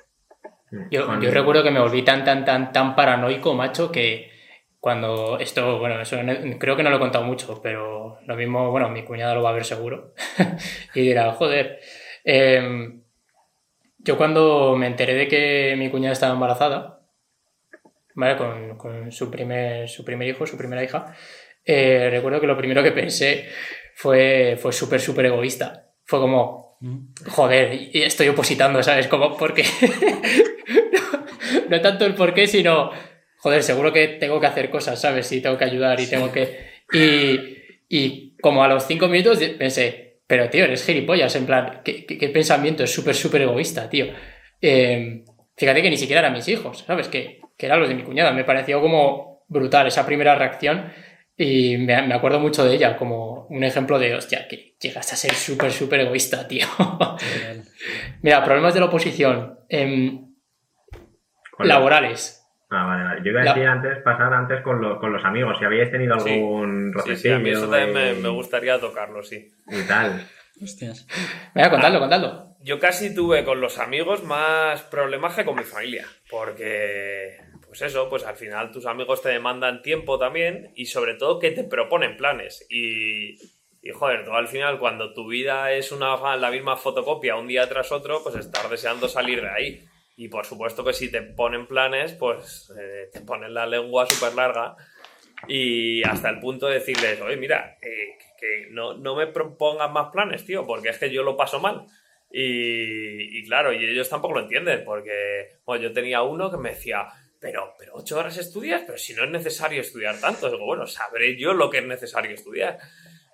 Yo, 0.90 1.20
yo, 1.22 1.32
recuerdo 1.32 1.62
que 1.62 1.70
me 1.70 1.80
volví 1.80 2.04
tan, 2.04 2.24
tan, 2.24 2.44
tan, 2.44 2.74
tan 2.74 2.96
paranoico, 2.96 3.54
macho, 3.54 3.92
que 3.92 4.32
cuando 4.80 5.38
esto, 5.40 5.78
bueno, 5.78 6.02
eso 6.02 6.18
creo 6.60 6.76
que 6.76 6.84
no 6.84 6.90
lo 6.90 6.96
he 6.98 7.00
contado 7.00 7.24
mucho, 7.24 7.62
pero 7.62 8.18
lo 8.26 8.36
mismo, 8.36 8.72
bueno, 8.72 8.90
mi 8.90 9.04
cuñada 9.04 9.36
lo 9.36 9.44
va 9.44 9.52
a 9.52 9.54
ver 9.54 9.66
seguro 9.66 10.14
y 10.96 11.02
dirá, 11.02 11.32
joder. 11.34 11.80
Eh, 12.26 13.00
yo 14.00 14.18
cuando 14.18 14.76
me 14.76 14.88
enteré 14.88 15.14
de 15.14 15.28
que 15.28 15.76
mi 15.78 15.90
cuñada 15.90 16.12
estaba 16.12 16.34
embarazada, 16.34 16.93
¿vale? 18.16 18.38
Con, 18.38 18.78
con 18.78 19.12
su, 19.12 19.30
primer, 19.30 19.88
su 19.90 20.04
primer 20.04 20.28
hijo, 20.28 20.46
su 20.46 20.58
primera 20.58 20.84
hija, 20.84 21.16
eh, 21.66 22.10
recuerdo 22.12 22.42
que 22.42 22.48
lo 22.48 22.58
primero 22.58 22.84
que 22.84 22.92
pensé 22.92 23.48
fue, 23.96 24.58
fue 24.60 24.74
súper, 24.74 25.00
súper 25.00 25.28
egoísta. 25.28 25.92
Fue 26.06 26.20
como, 26.20 26.78
joder, 27.28 27.90
y 27.94 28.02
estoy 28.02 28.28
opositando, 28.28 28.84
¿sabes? 28.84 29.08
Como 29.08 29.38
porque 29.38 29.64
no 31.70 31.82
tanto 31.82 32.06
el 32.06 32.16
por 32.16 32.34
qué, 32.34 32.48
sino, 32.48 32.92
joder, 33.38 33.64
seguro 33.64 33.94
que 33.94 34.08
tengo 34.08 34.40
que 34.40 34.48
hacer 34.48 34.70
cosas, 34.70 35.00
¿sabes? 35.00 35.32
Y 35.32 35.42
tengo 35.42 35.58
que 35.58 35.66
ayudar 35.66 36.00
y 36.00 36.08
tengo 36.08 36.32
que... 36.32 36.74
Y, 36.92 37.40
y 37.88 38.38
como 38.38 38.64
a 38.64 38.68
los 38.68 38.86
cinco 38.86 39.08
minutos 39.08 39.40
pensé, 39.58 40.22
pero 40.28 40.50
tío, 40.50 40.66
eres 40.66 40.86
gilipollas, 40.86 41.36
en 41.36 41.46
plan, 41.46 41.82
¿qué, 41.86 42.06
qué, 42.06 42.18
qué 42.18 42.30
pensamiento? 42.30 42.84
Es 42.84 42.94
súper, 42.94 43.16
súper 43.16 43.44
egoísta, 43.44 43.90
tío. 43.90 44.08
Eh, 44.60 45.24
fíjate 45.56 45.82
que 45.82 45.90
ni 45.90 45.98
siquiera 45.98 46.20
eran 46.20 46.34
mis 46.34 46.48
hijos, 46.48 46.84
¿sabes? 46.86 47.08
Que, 47.08 47.40
que 47.58 47.66
eran 47.66 47.80
los 47.80 47.90
de 47.90 47.96
mi 47.96 48.04
cuñada. 48.04 48.32
Me 48.32 48.44
pareció 48.44 48.82
como 48.82 49.46
brutal 49.48 49.88
esa 49.88 50.06
primera 50.06 50.36
reacción 50.36 50.92
y 51.36 51.78
me, 51.78 52.02
me, 52.04 52.14
acuerdo 52.14 52.40
mucho 52.40 52.64
de 52.66 52.76
ella 52.76 52.96
como 52.98 53.48
un 53.48 53.64
ejemplo 53.64 53.98
de, 53.98 54.16
hostia, 54.16 54.48
que 54.48 54.76
llegas 54.80 55.12
a 55.14 55.16
ser 55.16 55.34
súper, 55.34 55.72
súper 55.72 56.02
egoísta, 56.02 56.48
tío. 56.48 56.68
Mira, 58.22 58.44
problemas 58.44 58.74
de 58.74 58.80
la 58.80 58.86
oposición. 58.88 59.60
Eh, 59.70 60.20
laborales. 61.60 62.40
Ah, 62.70 62.86
vale, 62.86 63.04
vale. 63.04 63.22
Yo 63.24 63.32
iba 63.32 63.42
a 63.42 63.44
decir 63.44 63.64
la... 63.64 63.72
antes, 63.72 63.98
pasar 64.04 64.34
antes 64.34 64.62
con, 64.62 64.82
lo, 64.82 65.00
con, 65.00 65.14
los 65.14 65.24
amigos, 65.24 65.58
si 65.60 65.66
habíais 65.66 65.92
tenido 65.92 66.16
algún 66.16 66.94
sí, 67.06 67.16
sí, 67.16 67.16
sí, 67.16 67.32
a 67.32 67.40
mí 67.40 67.50
eso 67.50 67.70
también 67.70 67.94
me, 67.94 68.14
me, 68.14 68.30
gustaría 68.30 68.80
tocarlo, 68.80 69.22
sí. 69.24 69.48
Y 69.68 69.88
tal. 69.88 70.26
Hostias. 70.64 71.08
Venga, 71.54 71.70
contadlo, 71.70 72.00
contadlo. 72.00 72.56
Yo 72.62 72.80
casi 72.80 73.14
tuve 73.14 73.44
con 73.44 73.60
los 73.60 73.78
amigos 73.78 74.24
más 74.24 74.82
problemas 74.84 75.36
que 75.36 75.44
con 75.44 75.56
mi 75.56 75.64
familia, 75.64 76.08
porque, 76.30 77.38
pues 77.68 77.82
eso, 77.82 78.10
pues 78.10 78.24
al 78.24 78.38
final 78.38 78.72
tus 78.72 78.86
amigos 78.86 79.22
te 79.22 79.30
demandan 79.30 79.82
tiempo 79.82 80.18
también 80.18 80.72
y 80.76 80.86
sobre 80.86 81.16
todo 81.16 81.40
que 81.40 81.52
te 81.52 81.66
proponen 81.66 82.16
planes. 82.16 82.66
Y, 82.70 83.34
y 83.82 83.92
joder, 83.92 84.24
tú 84.24 84.32
al 84.32 84.48
final 84.48 84.80
cuando 84.80 85.14
tu 85.14 85.28
vida 85.28 85.74
es 85.74 85.92
una, 85.92 86.38
la 86.38 86.52
misma 86.52 86.78
fotocopia 86.78 87.36
un 87.36 87.48
día 87.48 87.68
tras 87.68 87.92
otro, 87.92 88.24
pues 88.24 88.36
estar 88.36 88.70
deseando 88.70 89.10
salir 89.10 89.42
de 89.42 89.50
ahí. 89.50 89.86
Y 90.16 90.30
por 90.30 90.46
supuesto 90.46 90.86
que 90.86 90.94
si 90.94 91.12
te 91.12 91.22
ponen 91.22 91.68
planes, 91.68 92.14
pues 92.14 92.72
eh, 92.80 93.10
te 93.12 93.22
ponen 93.22 93.54
la 93.54 93.66
lengua 93.66 94.06
súper 94.06 94.36
larga 94.36 94.78
y 95.48 96.04
hasta 96.04 96.30
el 96.30 96.40
punto 96.40 96.68
de 96.68 96.76
decirles, 96.76 97.20
oye, 97.22 97.36
mira, 97.36 97.78
eh, 97.82 98.18
que 98.44 98.68
no, 98.72 98.96
no, 98.96 99.16
me 99.16 99.28
propongan 99.28 99.94
más 99.94 100.12
planes, 100.12 100.46
tío, 100.46 100.68
porque 100.68 100.90
es 100.90 100.98
que 100.98 101.10
yo 101.10 101.24
lo 101.24 101.38
paso 101.38 101.62
mal. 101.62 101.86
Y, 102.30 103.40
y 103.40 103.46
claro, 103.46 103.72
y 103.72 103.86
ellos 103.86 104.10
tampoco 104.10 104.34
lo 104.34 104.42
entienden, 104.42 104.84
porque 104.84 105.60
bueno, 105.66 105.84
yo 105.84 105.94
tenía 105.94 106.24
uno 106.24 106.52
que 106.52 106.58
me 106.58 106.72
decía, 106.72 107.08
pero, 107.40 107.74
pero 107.80 107.94
ocho 107.96 108.18
horas 108.20 108.38
estudias, 108.38 108.84
pero 108.86 108.98
si 108.98 109.14
no 109.14 109.24
es 109.24 109.30
necesario 109.30 109.80
estudiar 109.80 110.20
tanto. 110.20 110.50
Digo, 110.50 110.66
bueno, 110.66 110.86
sabré 110.88 111.38
yo 111.38 111.54
lo 111.54 111.70
que 111.70 111.78
es 111.78 111.86
necesario 111.86 112.32
estudiar. 112.32 112.80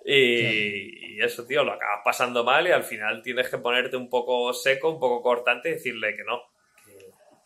Y, 0.04 1.16
y, 1.16 1.20
eso, 1.22 1.44
tío, 1.44 1.64
lo 1.64 1.72
acabas 1.72 2.00
pasando 2.04 2.44
mal 2.44 2.66
y 2.66 2.70
al 2.70 2.84
final 2.84 3.20
tienes 3.22 3.48
que 3.48 3.58
ponerte 3.58 3.96
un 3.96 4.08
poco 4.08 4.52
seco, 4.52 4.90
un 4.90 5.00
poco 5.00 5.22
cortante 5.22 5.70
y 5.70 5.72
decirle 5.72 6.16
que 6.16 6.24
no, 6.24 6.42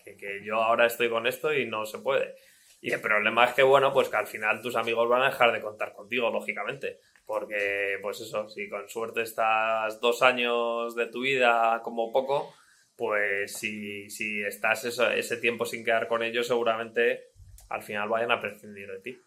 que, 0.04 0.16
que, 0.16 0.44
yo 0.44 0.56
ahora 0.56 0.86
estoy 0.86 1.08
con 1.08 1.26
esto 1.26 1.52
y 1.52 1.66
no 1.66 1.86
se 1.86 1.98
puede. 1.98 2.34
Y 2.80 2.92
el 2.92 3.00
problema 3.00 3.46
es 3.46 3.54
que, 3.54 3.62
bueno, 3.62 3.92
pues 3.92 4.10
que 4.10 4.16
al 4.16 4.26
final 4.26 4.60
tus 4.60 4.76
amigos 4.76 5.08
van 5.08 5.22
a 5.22 5.30
dejar 5.30 5.52
de 5.52 5.60
contar 5.62 5.94
contigo, 5.94 6.30
lógicamente. 6.30 7.00
Porque, 7.26 7.98
pues 8.02 8.20
eso, 8.20 8.48
si 8.48 8.68
con 8.68 8.88
suerte 8.88 9.22
estás 9.22 10.00
dos 10.00 10.22
años 10.22 10.94
de 10.94 11.06
tu 11.06 11.22
vida 11.22 11.80
como 11.82 12.12
poco, 12.12 12.54
pues 12.96 13.56
si, 13.56 14.10
si 14.10 14.42
estás 14.42 14.84
eso, 14.84 15.10
ese 15.10 15.38
tiempo 15.38 15.64
sin 15.64 15.84
quedar 15.84 16.06
con 16.06 16.22
ellos, 16.22 16.46
seguramente 16.46 17.30
al 17.70 17.82
final 17.82 18.08
vayan 18.08 18.30
a 18.30 18.40
prescindir 18.40 18.88
de 18.88 19.00
ti. 19.00 19.18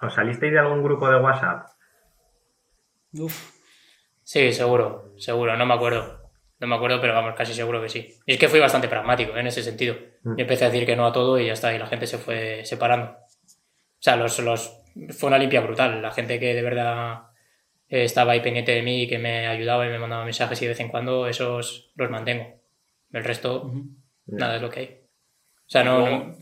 ¿Os 0.00 0.14
salisteis 0.14 0.52
de 0.52 0.58
algún 0.58 0.82
grupo 0.82 1.10
de 1.10 1.20
WhatsApp? 1.20 1.66
Uf, 3.14 3.54
Sí, 4.24 4.52
seguro, 4.52 5.12
seguro, 5.18 5.54
no 5.56 5.66
me 5.66 5.74
acuerdo. 5.74 6.22
No 6.58 6.66
me 6.66 6.76
acuerdo, 6.76 7.00
pero 7.00 7.12
vamos, 7.12 7.34
casi 7.36 7.52
seguro 7.52 7.82
que 7.82 7.90
sí. 7.90 8.14
Y 8.24 8.32
es 8.32 8.38
que 8.38 8.48
fui 8.48 8.58
bastante 8.58 8.88
pragmático 8.88 9.36
¿eh? 9.36 9.40
en 9.40 9.48
ese 9.48 9.62
sentido. 9.62 9.96
Mm. 10.22 10.36
Yo 10.36 10.42
empecé 10.42 10.64
a 10.64 10.70
decir 10.70 10.86
que 10.86 10.96
no 10.96 11.06
a 11.06 11.12
todo 11.12 11.38
y 11.38 11.46
ya 11.46 11.52
está, 11.52 11.74
y 11.74 11.78
la 11.78 11.86
gente 11.86 12.06
se 12.06 12.16
fue 12.16 12.64
separando. 12.64 13.16
O 14.04 14.06
sea, 14.06 14.16
los, 14.16 14.38
los, 14.40 14.82
fue 15.16 15.28
una 15.28 15.38
limpia 15.38 15.62
brutal. 15.62 16.02
La 16.02 16.10
gente 16.10 16.38
que 16.38 16.52
de 16.54 16.60
verdad 16.60 17.22
eh, 17.88 18.04
estaba 18.04 18.32
ahí 18.32 18.40
pendiente 18.40 18.72
de 18.72 18.82
mí 18.82 19.04
y 19.04 19.08
que 19.08 19.18
me 19.18 19.46
ayudaba 19.46 19.86
y 19.86 19.88
me 19.88 19.98
mandaba 19.98 20.26
mensajes 20.26 20.60
y 20.60 20.66
de 20.66 20.72
vez 20.72 20.80
en 20.80 20.88
cuando, 20.88 21.26
esos 21.26 21.90
los 21.96 22.10
mantengo. 22.10 22.60
El 23.12 23.24
resto, 23.24 23.72
nada 24.26 24.56
es 24.56 24.60
lo 24.62 24.68
que 24.68 24.80
hay. 24.80 25.00
O 25.56 25.68
sea, 25.70 25.84
no, 25.84 26.06
no- 26.06 26.36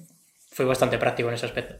fui 0.51 0.65
bastante 0.67 0.99
práctico 0.99 1.29
en 1.29 1.37
ese 1.37 1.47
aspecto. 1.47 1.77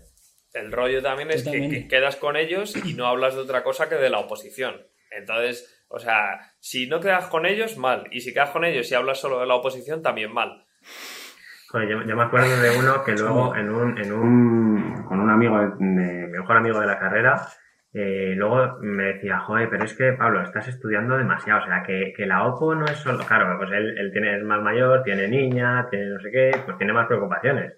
El 0.53 0.71
rollo 0.71 1.03
también 1.03 1.33
es 1.33 1.45
Yo 1.45 1.51
que, 1.51 1.59
también. 1.59 1.83
que 1.83 1.89
quedas 1.89 2.15
con 2.15 2.37
ellos 2.37 2.77
y 2.77 2.95
no 2.95 3.07
hablas 3.09 3.35
de 3.35 3.41
otra 3.41 3.65
cosa 3.65 3.89
que 3.89 3.97
de 3.97 4.09
la 4.09 4.21
oposición. 4.21 4.87
Entonces, 5.11 5.85
o 5.89 5.99
sea, 5.99 6.55
si 6.61 6.87
no 6.87 7.01
quedas 7.01 7.27
con 7.27 7.45
ellos, 7.45 7.77
mal. 7.77 8.05
Y 8.13 8.21
si 8.21 8.33
quedas 8.33 8.51
con 8.51 8.65
ellos 8.65 8.89
y 8.89 8.95
hablas 8.95 9.19
solo 9.19 9.41
de 9.41 9.47
la 9.47 9.57
oposición, 9.57 10.01
también 10.01 10.33
mal. 10.33 10.65
Joder, 11.73 11.89
yo, 11.89 12.03
yo 12.03 12.17
me 12.17 12.23
acuerdo 12.25 12.49
de 12.61 12.79
uno 12.79 13.03
que 13.05 13.13
luego 13.17 13.57
en 13.57 13.71
un, 13.71 13.99
en 13.99 14.13
un 14.13 15.05
con 15.05 15.21
un 15.21 15.31
amigo, 15.31 15.59
de, 15.59 15.69
de- 15.79 16.27
mi 16.27 16.39
mejor 16.39 16.57
amigo 16.59 16.79
de 16.81 16.87
la 16.87 16.99
carrera, 16.99 17.41
eh, 17.95 18.35
luego 18.37 18.79
me 18.81 19.05
decía, 19.05 19.39
joder, 19.41 19.69
pero 19.71 19.85
es 19.85 19.95
que 19.97 20.13
Pablo, 20.13 20.43
estás 20.43 20.69
estudiando 20.69 21.17
demasiado, 21.17 21.63
o 21.63 21.67
sea, 21.67 21.83
que, 21.83 22.13
que 22.17 22.27
la 22.27 22.45
OPO 22.47 22.75
no 22.75 22.85
es 22.85 22.97
solo, 22.99 23.25
claro, 23.27 23.57
pues 23.59 23.71
él, 23.73 23.97
él 23.99 24.13
tiene, 24.13 24.37
es 24.37 24.45
más 24.45 24.61
mayor, 24.63 25.03
tiene 25.03 25.29
niña, 25.29 25.89
tiene 25.91 26.07
no 26.11 26.21
sé 26.21 26.31
qué, 26.31 26.51
pues 26.65 26.77
tiene 26.79 26.93
más 26.93 27.07
preocupaciones. 27.07 27.73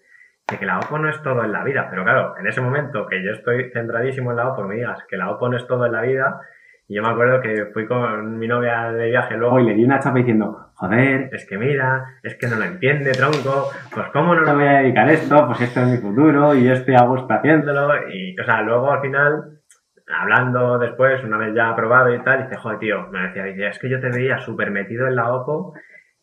De 0.50 0.58
que 0.58 0.66
la 0.66 0.78
OPO 0.78 0.98
no 0.98 1.08
es 1.08 1.22
todo 1.22 1.42
en 1.44 1.52
la 1.52 1.64
vida, 1.64 1.86
pero 1.88 2.04
claro, 2.04 2.34
en 2.38 2.46
ese 2.46 2.60
momento 2.60 3.06
que 3.06 3.24
yo 3.24 3.30
estoy 3.32 3.70
centradísimo 3.72 4.30
en 4.32 4.36
la 4.38 4.48
OPO, 4.48 4.64
me 4.64 4.74
digas 4.74 5.04
que 5.08 5.16
la 5.16 5.30
OPO 5.30 5.48
no 5.50 5.56
es 5.56 5.66
todo 5.66 5.86
en 5.86 5.92
la 5.92 6.02
vida, 6.02 6.40
y 6.88 6.96
yo 6.96 7.02
me 7.02 7.08
acuerdo 7.08 7.40
que 7.40 7.66
fui 7.72 7.86
con 7.86 8.38
mi 8.38 8.46
novia 8.48 8.92
de 8.92 9.06
viaje 9.06 9.36
luego 9.36 9.58
y 9.60 9.64
le 9.64 9.74
di 9.74 9.84
una 9.84 10.00
chapa 10.00 10.18
diciendo, 10.18 10.63
joder, 10.74 11.30
es 11.32 11.46
que 11.46 11.56
mira, 11.56 12.18
es 12.22 12.34
que 12.36 12.46
no 12.48 12.56
lo 12.56 12.64
entiende, 12.64 13.12
tronco, 13.12 13.70
pues 13.92 14.06
cómo 14.12 14.34
no 14.34 14.42
le 14.42 14.52
voy 14.52 14.64
a 14.64 14.80
dedicar 14.80 15.08
esto, 15.10 15.46
pues 15.46 15.60
esto 15.60 15.80
es 15.80 15.86
mi 15.88 15.96
futuro 15.98 16.54
y 16.54 16.64
yo 16.64 16.72
estoy 16.72 16.94
a 16.94 17.04
gusto 17.04 17.32
haciéndolo. 17.32 18.08
Y, 18.10 18.38
o 18.38 18.44
sea, 18.44 18.62
luego 18.62 18.90
al 18.90 19.00
final, 19.00 19.60
hablando 20.08 20.78
después, 20.78 21.22
una 21.24 21.38
vez 21.38 21.54
ya 21.54 21.70
aprobado 21.70 22.14
y 22.14 22.22
tal, 22.22 22.44
dice, 22.44 22.56
joder, 22.56 22.78
tío, 22.78 23.08
me 23.08 23.28
decía, 23.28 23.44
dice, 23.44 23.68
es 23.68 23.78
que 23.78 23.88
yo 23.88 24.00
te 24.00 24.10
veía 24.10 24.38
súper 24.38 24.70
metido 24.70 25.06
en 25.06 25.16
la 25.16 25.32
OPO 25.32 25.74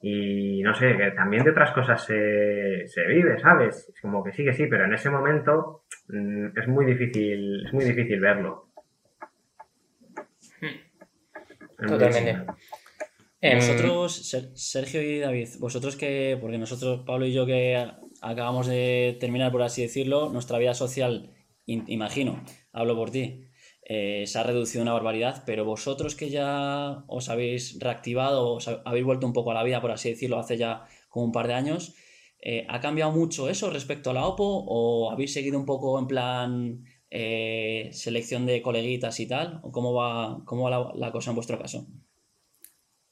y 0.01 0.63
no 0.63 0.74
sé, 0.74 0.98
que 0.98 1.12
también 1.12 1.43
de 1.43 1.51
otras 1.51 1.72
cosas 1.72 2.03
se, 2.03 2.88
se 2.88 3.05
vive, 3.05 3.39
¿sabes? 3.39 3.88
Es 3.93 4.01
como 4.01 4.24
que 4.24 4.31
sí, 4.31 4.43
que 4.43 4.53
sí, 4.53 4.65
pero 4.67 4.86
en 4.86 4.93
ese 4.93 5.10
momento 5.10 5.84
mm, 6.10 6.58
es 6.58 6.67
muy 6.67 6.86
difícil, 6.86 7.65
es 7.65 7.74
muy 7.74 7.86
difícil 7.86 8.20
verlo. 8.20 8.67
Muy 11.79 11.88
Totalmente. 11.88 12.46
Difícil. 13.41 13.50
Em, 13.50 13.55
Vosotros, 13.57 14.13
Ser- 14.29 14.51
Sergio 14.55 15.01
y 15.01 15.19
David, 15.19 15.50
vosotros 15.60 15.95
que, 15.95 16.38
porque 16.39 16.57
nosotros, 16.57 17.01
Pablo 17.05 17.25
y 17.25 17.33
yo, 17.33 17.45
que 17.45 17.75
acabamos 18.21 18.67
de 18.67 19.17
terminar, 19.19 19.51
por 19.51 19.62
así 19.63 19.81
decirlo, 19.81 20.29
nuestra 20.29 20.57
vida 20.60 20.74
social, 20.74 21.31
in- 21.65 21.86
imagino, 21.88 22.43
hablo 22.71 22.95
por 22.95 23.10
ti, 23.12 23.45
eh, 23.83 24.24
se 24.27 24.38
ha 24.39 24.43
reducido 24.43 24.83
una 24.83 24.93
barbaridad, 24.93 25.43
pero 25.45 25.65
vosotros 25.65 26.15
que 26.15 26.29
ya 26.29 27.03
os 27.07 27.29
habéis 27.29 27.79
reactivado, 27.79 28.53
os 28.53 28.67
ha- 28.67 28.81
habéis 28.86 29.05
vuelto 29.05 29.25
un 29.27 29.33
poco 29.33 29.51
a 29.51 29.53
la 29.55 29.63
vida, 29.63 29.81
por 29.81 29.91
así 29.91 30.10
decirlo, 30.10 30.38
hace 30.39 30.57
ya 30.57 30.86
como 31.10 31.25
un 31.25 31.31
par 31.31 31.48
de 31.48 31.55
años, 31.55 31.95
eh, 32.43 32.65
¿ha 32.69 32.79
cambiado 32.79 33.12
mucho 33.12 33.50
eso 33.50 33.69
respecto 33.69 34.10
a 34.12 34.13
la 34.13 34.25
OPO 34.27 34.65
o 34.67 35.12
habéis 35.12 35.33
seguido 35.33 35.57
un 35.60 35.65
poco 35.65 35.98
en 36.00 36.07
plan 36.07 36.83
eh, 37.13 37.89
selección 37.91 38.45
de 38.45 38.62
coleguitas 38.62 39.19
y 39.19 39.27
tal? 39.27 39.60
¿O 39.63 39.71
cómo 39.71 39.93
va, 39.93 40.41
cómo 40.45 40.63
va 40.63 40.69
la- 40.71 40.91
la 40.95 41.12
cosa 41.12 41.31
en 41.31 41.36
vuestro 41.36 41.60
caso? 41.60 41.88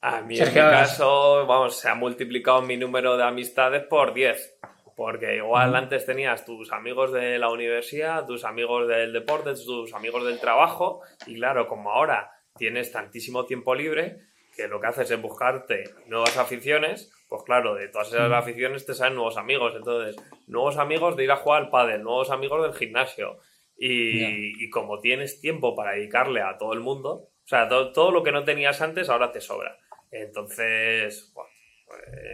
A 0.01 0.22
mí 0.22 0.36
Sergio, 0.38 0.62
en 0.62 0.68
mi 0.68 0.74
caso, 0.74 1.46
vamos, 1.46 1.77
se 1.77 1.89
ha 1.89 1.96
multiplicado 1.96 2.62
mi 2.62 2.77
número 2.77 3.18
de 3.18 3.24
amistades 3.24 3.84
por 3.84 4.13
10. 4.13 4.58
Porque 4.96 5.38
igual 5.38 5.75
antes 5.75 6.06
tenías 6.06 6.44
tus 6.46 6.74
amigos 6.74 7.13
de 7.13 7.39
la 7.39 7.50
universidad, 7.50 8.25
tus 8.25 8.44
amigos 8.44 8.86
del 8.88 9.13
deporte, 9.13 9.53
tus 9.53 9.94
amigos 9.94 10.25
del 10.25 10.39
trabajo. 10.41 11.01
Y 11.25 11.36
claro, 11.36 11.68
como 11.68 11.91
ahora 11.91 12.32
tienes 12.58 12.91
tantísimo 12.91 13.46
tiempo 13.46 13.74
libre, 13.75 14.18
que 14.56 14.68
lo 14.68 14.82
que 14.82 14.88
haces 14.88 15.10
es 15.10 15.22
buscarte 15.22 15.86
nuevas 16.08 16.36
aficiones, 16.38 17.13
pues 17.29 17.44
claro, 17.44 17.75
de 17.75 17.88
todas 17.88 18.10
esas 18.10 18.29
aficiones 18.34 18.86
te 18.86 18.94
salen 18.94 19.15
nuevos 19.15 19.38
amigos. 19.38 19.74
Entonces, 19.77 20.18
nuevos 20.48 20.77
amigos 20.77 21.15
de 21.15 21.24
ir 21.24 21.32
a 21.32 21.38
jugar 21.38 21.63
al 21.63 21.70
pádel, 21.70 22.03
nuevos 22.03 22.29
amigos 22.29 22.62
del 22.63 22.74
gimnasio. 22.74 23.38
Y, 23.77 24.20
Ya. 24.20 24.27
y 24.65 24.70
como 24.70 25.00
tienes 25.00 25.39
tiempo 25.39 25.75
para 25.77 25.91
dedicarle 25.94 26.41
a 26.41 26.58
todo 26.58 26.74
el 26.74 26.82
mundo, 26.82 27.10
o 27.12 27.48
sea, 27.48 27.70
to- 27.70 27.94
todo 27.94 28.12
lo 28.12 28.22
que 28.22 28.34
no 28.34 28.44
tenías 28.44 28.82
antes 28.82 29.08
ahora 29.10 29.32
te 29.32 29.39
sobra. 29.39 29.77
Entonces, 30.11 31.33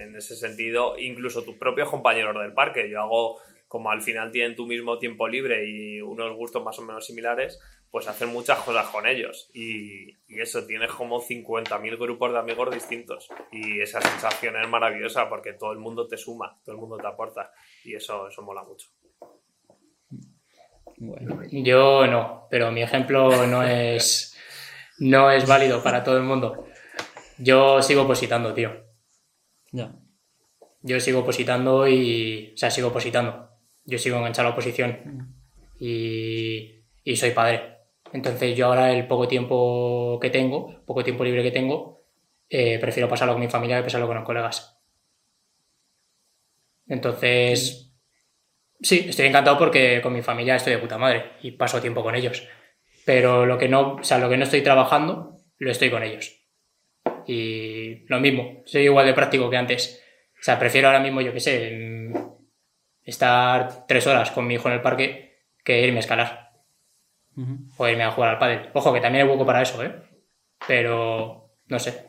en 0.02 0.16
ese 0.16 0.36
sentido, 0.36 0.98
incluso 0.98 1.44
tus 1.44 1.56
propios 1.56 1.90
compañeros 1.90 2.36
del 2.42 2.54
parque, 2.54 2.90
yo 2.90 3.02
hago, 3.02 3.40
como 3.68 3.92
al 3.92 4.02
final 4.02 4.32
tienen 4.32 4.56
tu 4.56 4.66
mismo 4.66 4.98
tiempo 4.98 5.28
libre 5.28 5.66
y 5.68 6.02
unos 6.02 6.36
gustos 6.36 6.64
más 6.64 6.78
o 6.80 6.84
menos 6.84 7.06
similares, 7.06 7.60
pues 7.92 8.08
hacer 8.08 8.28
muchas 8.28 8.60
cosas 8.60 8.88
con 8.88 9.08
ellos. 9.08 9.50
Y, 9.54 10.10
y 10.28 10.42
eso, 10.42 10.66
tienes 10.66 10.92
como 10.92 11.22
50.000 11.22 11.98
grupos 11.98 12.34
de 12.34 12.40
amigos 12.40 12.74
distintos. 12.74 13.30
Y 13.52 13.80
esa 13.80 14.02
sensación 14.02 14.58
es 14.58 14.68
maravillosa 14.68 15.30
porque 15.30 15.54
todo 15.54 15.72
el 15.72 15.80
mundo 15.80 16.08
te 16.08 16.18
suma, 16.18 16.60
todo 16.66 16.76
el 16.76 16.82
mundo 16.82 16.98
te 16.98 17.08
aporta. 17.08 17.52
Y 17.86 17.96
eso, 17.96 18.28
eso 18.28 18.42
mola 18.42 18.64
mucho. 18.64 18.90
Bueno. 20.98 21.42
Yo 21.52 22.08
no, 22.08 22.48
pero 22.50 22.72
mi 22.72 22.82
ejemplo 22.82 23.46
no 23.48 23.64
es, 23.64 24.38
no 25.00 25.32
es 25.32 25.48
válido 25.48 25.84
para 25.84 26.04
todo 26.04 26.18
el 26.18 26.24
mundo. 26.24 26.66
Yo 27.38 27.82
sigo 27.82 28.04
opositando, 28.04 28.54
tío. 28.54 28.72
Ya. 29.72 29.94
Yo 30.82 31.00
sigo 31.00 31.20
opositando 31.20 31.88
y. 31.88 32.52
O 32.54 32.58
sea, 32.58 32.72
sigo 32.72 32.90
opositando. 32.90 33.50
Yo 33.84 33.98
sigo 33.98 34.18
enganchado 34.18 34.48
a 34.48 34.52
la 34.52 34.54
oposición. 34.54 35.36
Y, 35.80 36.84
y 37.04 37.16
soy 37.16 37.32
padre. 37.32 37.78
Entonces, 38.14 38.56
yo 38.56 38.68
ahora, 38.68 38.92
el 38.92 39.08
poco 39.08 39.28
tiempo 39.28 40.20
que 40.22 40.30
tengo, 40.30 40.86
poco 40.86 41.04
tiempo 41.04 41.24
libre 41.24 41.44
que 41.44 41.52
tengo, 41.52 42.06
eh, 42.50 42.80
prefiero 42.80 43.10
pasarlo 43.10 43.34
con 43.34 43.42
mi 43.42 43.50
familia 43.50 43.78
que 43.78 43.84
pasarlo 43.84 44.08
con 44.08 44.18
los 44.18 44.26
colegas. 44.26 44.80
Entonces. 46.88 47.82
Sí, 48.82 49.06
estoy 49.10 49.28
encantado 49.28 49.58
porque 49.58 50.02
con 50.02 50.14
mi 50.14 50.22
familia 50.22 50.58
estoy 50.58 50.74
de 50.74 50.80
puta 50.80 50.98
madre 50.98 51.32
y 51.42 51.52
paso 51.52 51.82
tiempo 51.82 52.04
con 52.04 52.14
ellos. 52.14 52.48
Pero 53.06 53.46
lo 53.46 53.58
que 53.58 53.70
no, 53.70 53.96
o 53.96 54.04
sea, 54.04 54.18
lo 54.20 54.30
que 54.30 54.38
no 54.38 54.44
estoy 54.44 54.62
trabajando, 54.62 55.38
lo 55.58 55.72
estoy 55.72 55.90
con 55.90 56.04
ellos. 56.04 56.45
Y 57.28 58.06
lo 58.08 58.20
mismo, 58.20 58.62
soy 58.66 58.84
igual 58.84 59.06
de 59.06 59.14
práctico 59.14 59.50
que 59.50 59.58
antes. 59.58 60.04
O 60.40 60.44
sea, 60.44 60.60
prefiero 60.60 60.88
ahora 60.88 61.00
mismo, 61.00 61.22
yo 61.22 61.34
qué 61.34 61.40
sé, 61.40 61.72
mm, 61.72 62.14
estar 63.04 63.88
tres 63.88 64.06
horas 64.08 64.32
con 64.32 64.46
mi 64.46 64.56
hijo 64.56 64.68
en 64.68 64.76
el 64.76 64.82
parque 64.82 65.40
que 65.64 65.82
irme 65.82 65.98
a 65.98 66.00
escalar 66.02 66.52
o 67.78 67.88
irme 67.88 68.04
a 68.04 68.12
jugar 68.12 68.32
al 68.32 68.40
pádel. 68.40 68.70
Ojo, 68.74 68.94
que 68.94 69.02
también 69.02 69.26
hay 69.26 69.30
hueco 69.30 69.46
para 69.46 69.62
eso, 69.62 69.84
¿eh? 69.84 69.94
Pero, 70.68 71.58
no 71.68 71.80
sé. 71.80 72.06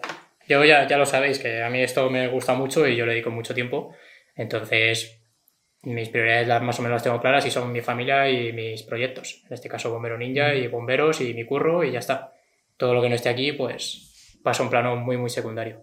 Yo 0.48 0.64
ya, 0.64 0.86
ya 0.86 0.98
lo 0.98 1.06
sabéis, 1.06 1.38
que 1.38 1.62
a 1.62 1.70
mí 1.70 1.80
esto 1.80 2.08
me 2.10 2.28
gusta 2.28 2.54
mucho 2.54 2.86
y 2.86 2.94
yo 2.94 3.06
le 3.06 3.12
dedico 3.12 3.30
mucho 3.30 3.54
tiempo. 3.54 3.94
Entonces, 4.36 5.20
mis 5.82 6.08
prioridades 6.10 6.46
las 6.46 6.62
más 6.62 6.78
o 6.78 6.82
menos 6.82 6.96
las 6.96 7.02
tengo 7.02 7.20
claras 7.20 7.44
y 7.46 7.50
son 7.50 7.72
mi 7.72 7.80
familia 7.80 8.30
y 8.30 8.52
mis 8.52 8.82
proyectos. 8.84 9.42
En 9.46 9.54
este 9.54 9.68
caso, 9.68 9.90
Bombero 9.90 10.16
Ninja 10.16 10.54
y 10.54 10.68
bomberos 10.68 11.20
y 11.20 11.34
mi 11.34 11.44
curro 11.44 11.82
y 11.82 11.92
ya 11.92 11.98
está. 11.98 12.34
Todo 12.76 12.94
lo 12.94 13.02
que 13.02 13.08
no 13.08 13.14
esté 13.14 13.28
aquí, 13.28 13.52
pues 13.52 14.05
pasa 14.46 14.62
a 14.62 14.66
un 14.66 14.70
plano 14.70 14.94
muy, 14.94 15.16
muy 15.16 15.28
secundario. 15.28 15.82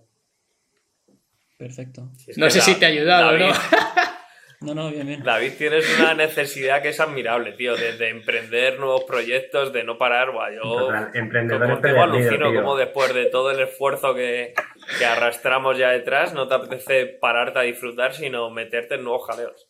Perfecto. 1.57 2.09
Si 2.15 2.39
No 2.39 2.49
sé 2.49 2.61
si 2.61 2.75
te 2.75 2.85
ha 2.85 2.87
ayudado, 2.87 3.33
David, 3.33 3.47
¿no? 3.47 3.53
No, 4.61 4.73
no, 4.73 4.89
bien, 4.89 5.05
bien. 5.05 5.21
David, 5.21 5.51
tienes 5.57 5.99
una 5.99 6.13
necesidad 6.13 6.81
que 6.81 6.87
es 6.87 6.99
admirable, 7.01 7.51
tío, 7.51 7.75
de, 7.75 7.97
de 7.97 8.07
emprender 8.07 8.79
nuevos 8.79 9.03
proyectos, 9.03 9.73
de 9.73 9.83
no 9.83 9.97
parar. 9.97 10.31
Buah, 10.31 10.51
yo 10.53 10.89
emprendedor 11.13 11.69
contigo 11.71 12.01
alucino 12.01 12.49
tío. 12.49 12.61
como 12.61 12.77
después 12.77 13.13
de 13.13 13.25
todo 13.25 13.51
el 13.51 13.59
esfuerzo 13.59 14.15
que, 14.15 14.53
que 14.97 15.05
arrastramos 15.05 15.77
ya 15.77 15.89
detrás, 15.89 16.33
no 16.33 16.47
te 16.47 16.55
apetece 16.55 17.05
pararte 17.07 17.59
a 17.59 17.63
disfrutar, 17.63 18.13
sino 18.13 18.49
meterte 18.49 18.95
en 18.95 19.03
nuevos 19.03 19.27
jaleos. 19.27 19.67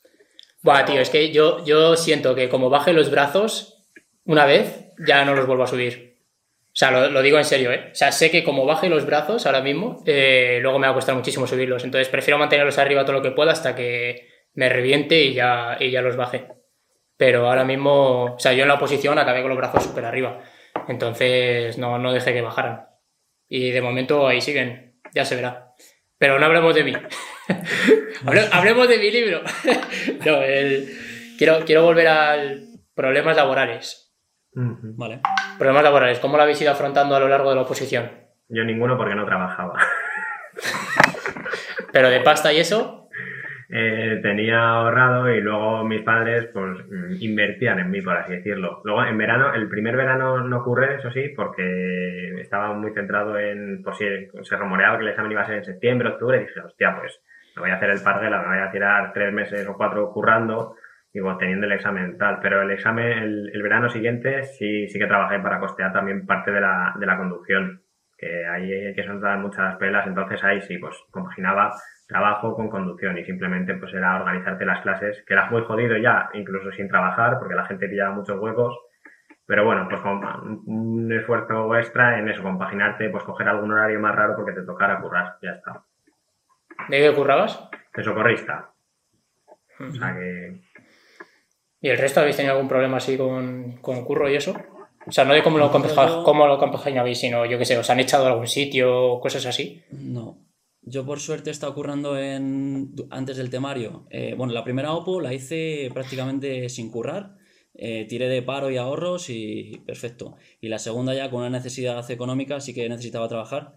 Buah, 0.61 0.85
tío, 0.85 1.01
es 1.01 1.09
que 1.09 1.31
yo, 1.31 1.65
yo 1.65 1.95
siento 1.95 2.35
que 2.35 2.47
como 2.47 2.69
baje 2.69 2.93
los 2.93 3.09
brazos 3.09 3.83
una 4.25 4.45
vez, 4.45 4.93
ya 4.99 5.25
no 5.25 5.33
los 5.33 5.47
vuelvo 5.47 5.63
a 5.63 5.67
subir. 5.67 6.12
O 6.73 6.75
sea, 6.75 6.89
lo, 6.91 7.21
digo 7.21 7.37
en 7.37 7.45
serio, 7.45 7.71
¿eh? 7.71 7.89
O 7.91 7.95
sea, 7.95 8.11
sé 8.11 8.31
que 8.31 8.43
como 8.43 8.65
baje 8.65 8.89
los 8.89 9.05
brazos 9.05 9.45
ahora 9.45 9.61
mismo, 9.61 10.01
eh, 10.07 10.57
luego 10.61 10.79
me 10.79 10.87
va 10.87 10.91
a 10.91 10.95
costar 10.95 11.13
muchísimo 11.15 11.45
subirlos. 11.45 11.83
Entonces 11.83 12.09
prefiero 12.09 12.39
mantenerlos 12.39 12.79
arriba 12.79 13.03
todo 13.05 13.13
lo 13.17 13.21
que 13.21 13.29
pueda 13.31 13.51
hasta 13.51 13.75
que 13.75 14.27
me 14.55 14.69
reviente 14.69 15.21
y 15.21 15.33
ya, 15.33 15.77
y 15.79 15.91
ya 15.91 16.01
los 16.01 16.15
baje. 16.15 16.47
pero 17.17 17.47
ahora 17.47 17.63
mismo, 17.63 18.35
o 18.35 18.39
sea, 18.39 18.53
yo 18.53 18.63
en 18.63 18.67
la 18.69 18.73
oposición 18.75 19.17
acabé 19.19 19.41
con 19.41 19.49
los 19.49 19.57
brazos 19.57 19.83
súper 19.83 20.05
arriba. 20.05 20.39
Entonces 20.87 21.77
no, 21.77 21.97
no 21.99 22.11
dejé 22.11 22.33
que 22.33 22.41
bajaran. 22.41 22.87
Y 23.47 23.71
de 23.71 23.81
momento 23.81 24.27
ahí 24.27 24.41
siguen, 24.41 24.99
ya 25.13 25.25
se 25.25 25.35
verá. 25.35 25.73
Pero 26.17 26.39
no 26.39 26.45
hablemos 26.47 26.73
de 26.75 26.83
mí. 26.83 26.93
Hable- 28.25 28.49
hablemos 28.51 28.87
de 28.87 28.97
mi 28.97 29.11
libro. 29.11 29.41
no, 30.25 30.41
el- 30.43 30.89
quiero, 31.37 31.63
quiero 31.65 31.83
volver 31.83 32.07
al 32.07 32.67
problemas 32.95 33.35
laborales. 33.37 34.12
Vale. 34.55 35.19
Problemas 35.57 35.83
laborales, 35.83 36.19
¿cómo 36.19 36.37
lo 36.37 36.43
habéis 36.43 36.61
ido 36.61 36.71
afrontando 36.71 37.15
a 37.15 37.19
lo 37.19 37.27
largo 37.27 37.49
de 37.49 37.55
la 37.55 37.61
oposición? 37.61 38.11
Yo 38.49 38.63
ninguno 38.63 38.97
porque 38.97 39.15
no 39.15 39.25
trabajaba. 39.25 39.77
Pero 41.91 42.09
de 42.09 42.21
pasta 42.21 42.51
y 42.53 42.59
eso, 42.59 42.99
Eh, 43.75 44.19
tenía 44.21 44.59
ahorrado 44.59 45.33
y 45.33 45.41
luego 45.41 45.83
mis 45.83 46.03
padres 46.03 46.45
pues 46.53 46.77
mm, 46.91 47.13
invertían 47.21 47.79
en 47.79 47.89
mí, 47.89 48.01
por 48.01 48.15
así 48.15 48.33
decirlo. 48.33 48.81
Luego 48.83 49.03
en 49.03 49.17
verano, 49.17 49.51
el 49.51 49.67
primer 49.67 49.97
verano 49.97 50.43
no 50.43 50.57
ocurre, 50.59 50.97
eso 50.97 51.09
sí, 51.09 51.29
porque 51.35 52.39
estaba 52.39 52.71
muy 52.73 52.93
centrado 52.93 53.35
en, 53.39 53.81
por 53.81 53.95
si 53.95 54.05
se 54.43 54.55
rumoreaba 54.57 54.97
que 54.97 55.03
el 55.05 55.09
examen 55.09 55.31
iba 55.31 55.41
a 55.41 55.47
ser 55.47 55.55
en 55.55 55.65
septiembre, 55.65 56.09
octubre, 56.09 56.37
y 56.37 56.41
dije, 56.41 56.59
hostia, 56.59 56.95
pues 56.99 57.19
me 57.55 57.61
voy 57.63 57.71
a 57.71 57.77
hacer 57.77 57.89
el 57.89 58.03
parguela, 58.03 58.43
me 58.43 58.47
voy 58.59 58.67
a 58.67 58.71
tirar 58.71 59.11
tres 59.11 59.33
meses 59.33 59.67
o 59.67 59.75
cuatro 59.75 60.11
currando 60.11 60.75
y 61.13 61.19
bueno, 61.19 61.37
teniendo 61.37 61.67
el 61.67 61.73
examen 61.73 62.17
tal. 62.17 62.39
Pero 62.41 62.63
el 62.63 62.71
examen, 62.71 63.05
el, 63.05 63.51
el 63.53 63.61
verano 63.61 63.89
siguiente 63.89 64.43
sí, 64.43 64.87
sí 64.89 64.97
que 64.97 65.05
trabajé 65.05 65.39
para 65.39 65.59
costear 65.59 65.93
también 65.93 66.25
parte 66.25 66.51
de 66.51 66.59
la, 66.59 66.93
de 66.99 67.05
la 67.05 67.17
conducción, 67.17 67.83
que 68.17 68.45
ahí 68.47 68.71
hay 68.71 68.95
que 68.95 69.03
soltar 69.03 69.37
muchas 69.37 69.75
pelas, 69.75 70.07
entonces 70.07 70.43
ahí 70.43 70.61
sí, 70.61 70.77
pues 70.79 70.95
compaginaba 71.11 71.71
trabajo 72.07 72.55
con 72.55 72.69
conducción 72.69 73.17
y 73.17 73.25
simplemente 73.25 73.75
pues 73.75 73.93
era 73.93 74.19
organizarte 74.19 74.65
las 74.65 74.81
clases, 74.81 75.23
que 75.27 75.33
era 75.33 75.49
muy 75.49 75.61
jodido 75.63 75.97
ya, 75.97 76.29
incluso 76.33 76.71
sin 76.71 76.87
trabajar, 76.87 77.37
porque 77.39 77.55
la 77.55 77.65
gente 77.65 77.87
pillaba 77.87 78.15
muchos 78.15 78.39
huecos, 78.39 78.77
pero 79.45 79.65
bueno, 79.65 79.87
pues 79.89 80.01
con 80.01 80.21
un 80.65 81.11
esfuerzo 81.11 81.75
extra 81.75 82.17
en 82.17 82.29
eso, 82.29 82.41
compaginarte, 82.41 83.09
pues 83.09 83.23
coger 83.23 83.47
algún 83.49 83.71
horario 83.71 83.99
más 83.99 84.15
raro 84.15 84.35
porque 84.35 84.53
te 84.53 84.63
tocara 84.63 84.99
currar, 84.99 85.35
ya 85.41 85.51
está. 85.51 85.83
¿de 86.89 86.97
qué 86.97 87.13
currabas? 87.13 87.69
De 87.95 88.03
socorrista. 88.03 88.71
O 89.79 89.91
sea 89.91 90.15
que 90.15 90.61
¿Y 91.83 91.89
el 91.89 91.97
resto 91.99 92.21
habéis 92.21 92.37
tenido 92.37 92.53
algún 92.55 92.67
problema 92.69 92.97
así 92.97 93.15
con, 93.17 93.77
con 93.81 94.03
curro 94.05 94.27
y 94.31 94.35
eso? 94.35 94.55
O 95.05 95.11
sea, 95.11 95.25
no 95.25 95.33
de 95.33 95.43
cómo 95.43 95.57
lo, 95.59 95.69
Yo- 95.69 96.23
cómo 96.23 96.47
lo 96.47 96.57
compaginabais, 96.57 97.19
sino 97.19 97.45
yo 97.45 97.59
qué 97.59 97.65
sé, 97.65 97.77
os 97.77 97.89
han 97.89 97.99
echado 97.99 98.25
a 98.25 98.29
algún 98.31 98.47
sitio 98.47 99.13
o 99.13 99.19
cosas 99.19 99.45
así. 99.45 99.81
No. 99.91 100.39
Yo 100.81 101.05
por 101.05 101.19
suerte 101.19 101.49
he 101.49 101.51
estado 101.53 101.75
currando 101.75 102.17
en, 102.17 102.93
antes 103.09 103.37
del 103.37 103.49
temario. 103.49 104.07
Eh, 104.09 104.33
bueno, 104.37 104.53
la 104.53 104.63
primera 104.63 104.93
OPO 104.93 105.19
la 105.21 105.33
hice 105.33 105.89
prácticamente 105.93 106.69
sin 106.69 106.89
currar. 106.89 107.35
Eh, 107.75 108.05
tiré 108.07 108.29
de 108.29 108.41
paro 108.43 108.69
y 108.71 108.77
ahorros 108.77 109.29
y 109.29 109.81
perfecto. 109.85 110.35
Y 110.61 110.69
la 110.69 110.79
segunda 110.79 111.13
ya 111.13 111.29
con 111.29 111.41
una 111.41 111.49
necesidad 111.49 112.09
económica 112.11 112.59
sí 112.61 112.73
que 112.73 112.87
necesitaba 112.87 113.27
trabajar. 113.27 113.73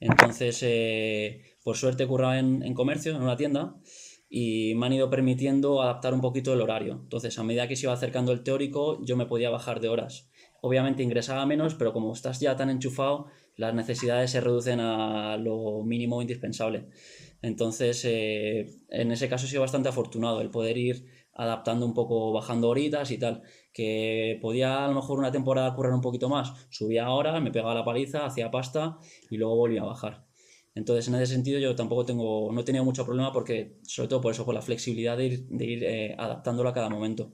Entonces, 0.00 0.62
eh, 0.62 1.42
por 1.62 1.76
suerte 1.76 2.06
curraba 2.06 2.38
en, 2.38 2.62
en 2.62 2.72
comercio, 2.74 3.14
en 3.14 3.22
una 3.22 3.36
tienda, 3.36 3.74
y 4.32 4.74
me 4.76 4.86
han 4.86 4.92
ido 4.92 5.10
permitiendo 5.10 5.82
adaptar 5.82 6.14
un 6.14 6.20
poquito 6.20 6.54
el 6.54 6.60
horario. 6.60 7.00
Entonces, 7.02 7.36
a 7.38 7.42
medida 7.42 7.66
que 7.66 7.74
se 7.74 7.86
iba 7.86 7.92
acercando 7.92 8.30
el 8.30 8.44
teórico, 8.44 9.04
yo 9.04 9.16
me 9.16 9.26
podía 9.26 9.50
bajar 9.50 9.80
de 9.80 9.88
horas. 9.88 10.30
Obviamente 10.62 11.02
ingresaba 11.02 11.44
menos, 11.46 11.74
pero 11.74 11.92
como 11.92 12.12
estás 12.12 12.38
ya 12.38 12.54
tan 12.56 12.70
enchufado, 12.70 13.26
las 13.56 13.74
necesidades 13.74 14.30
se 14.30 14.40
reducen 14.40 14.78
a 14.78 15.36
lo 15.36 15.82
mínimo 15.82 16.22
indispensable. 16.22 16.86
Entonces, 17.42 18.04
eh, 18.04 18.66
en 18.90 19.10
ese 19.10 19.28
caso 19.28 19.46
he 19.46 19.48
sido 19.48 19.62
bastante 19.62 19.88
afortunado 19.88 20.40
el 20.40 20.50
poder 20.50 20.78
ir 20.78 21.06
adaptando 21.34 21.84
un 21.84 21.94
poco, 21.94 22.32
bajando 22.32 22.68
horitas 22.68 23.10
y 23.10 23.18
tal. 23.18 23.42
Que 23.72 24.38
podía 24.40 24.84
a 24.84 24.88
lo 24.88 24.94
mejor 24.94 25.18
una 25.18 25.32
temporada 25.32 25.74
currar 25.74 25.92
un 25.92 26.02
poquito 26.02 26.28
más. 26.28 26.52
Subía 26.70 27.06
ahora, 27.06 27.40
me 27.40 27.50
pegaba 27.50 27.74
la 27.74 27.84
paliza, 27.84 28.26
hacía 28.26 28.50
pasta 28.52 28.98
y 29.28 29.38
luego 29.38 29.56
volvía 29.56 29.82
a 29.82 29.86
bajar. 29.86 30.29
Entonces, 30.74 31.08
en 31.08 31.16
ese 31.16 31.32
sentido, 31.34 31.58
yo 31.58 31.74
tampoco 31.74 32.04
tengo, 32.06 32.50
no 32.52 32.60
he 32.60 32.64
tenido 32.64 32.84
mucho 32.84 33.04
problema 33.04 33.32
porque, 33.32 33.78
sobre 33.82 34.08
todo 34.08 34.20
por 34.20 34.32
eso, 34.32 34.44
por 34.44 34.54
la 34.54 34.62
flexibilidad 34.62 35.16
de 35.16 35.24
ir, 35.26 35.46
de 35.48 35.64
ir 35.64 35.84
eh, 35.84 36.14
adaptándolo 36.18 36.68
a 36.68 36.72
cada 36.74 36.88
momento. 36.88 37.32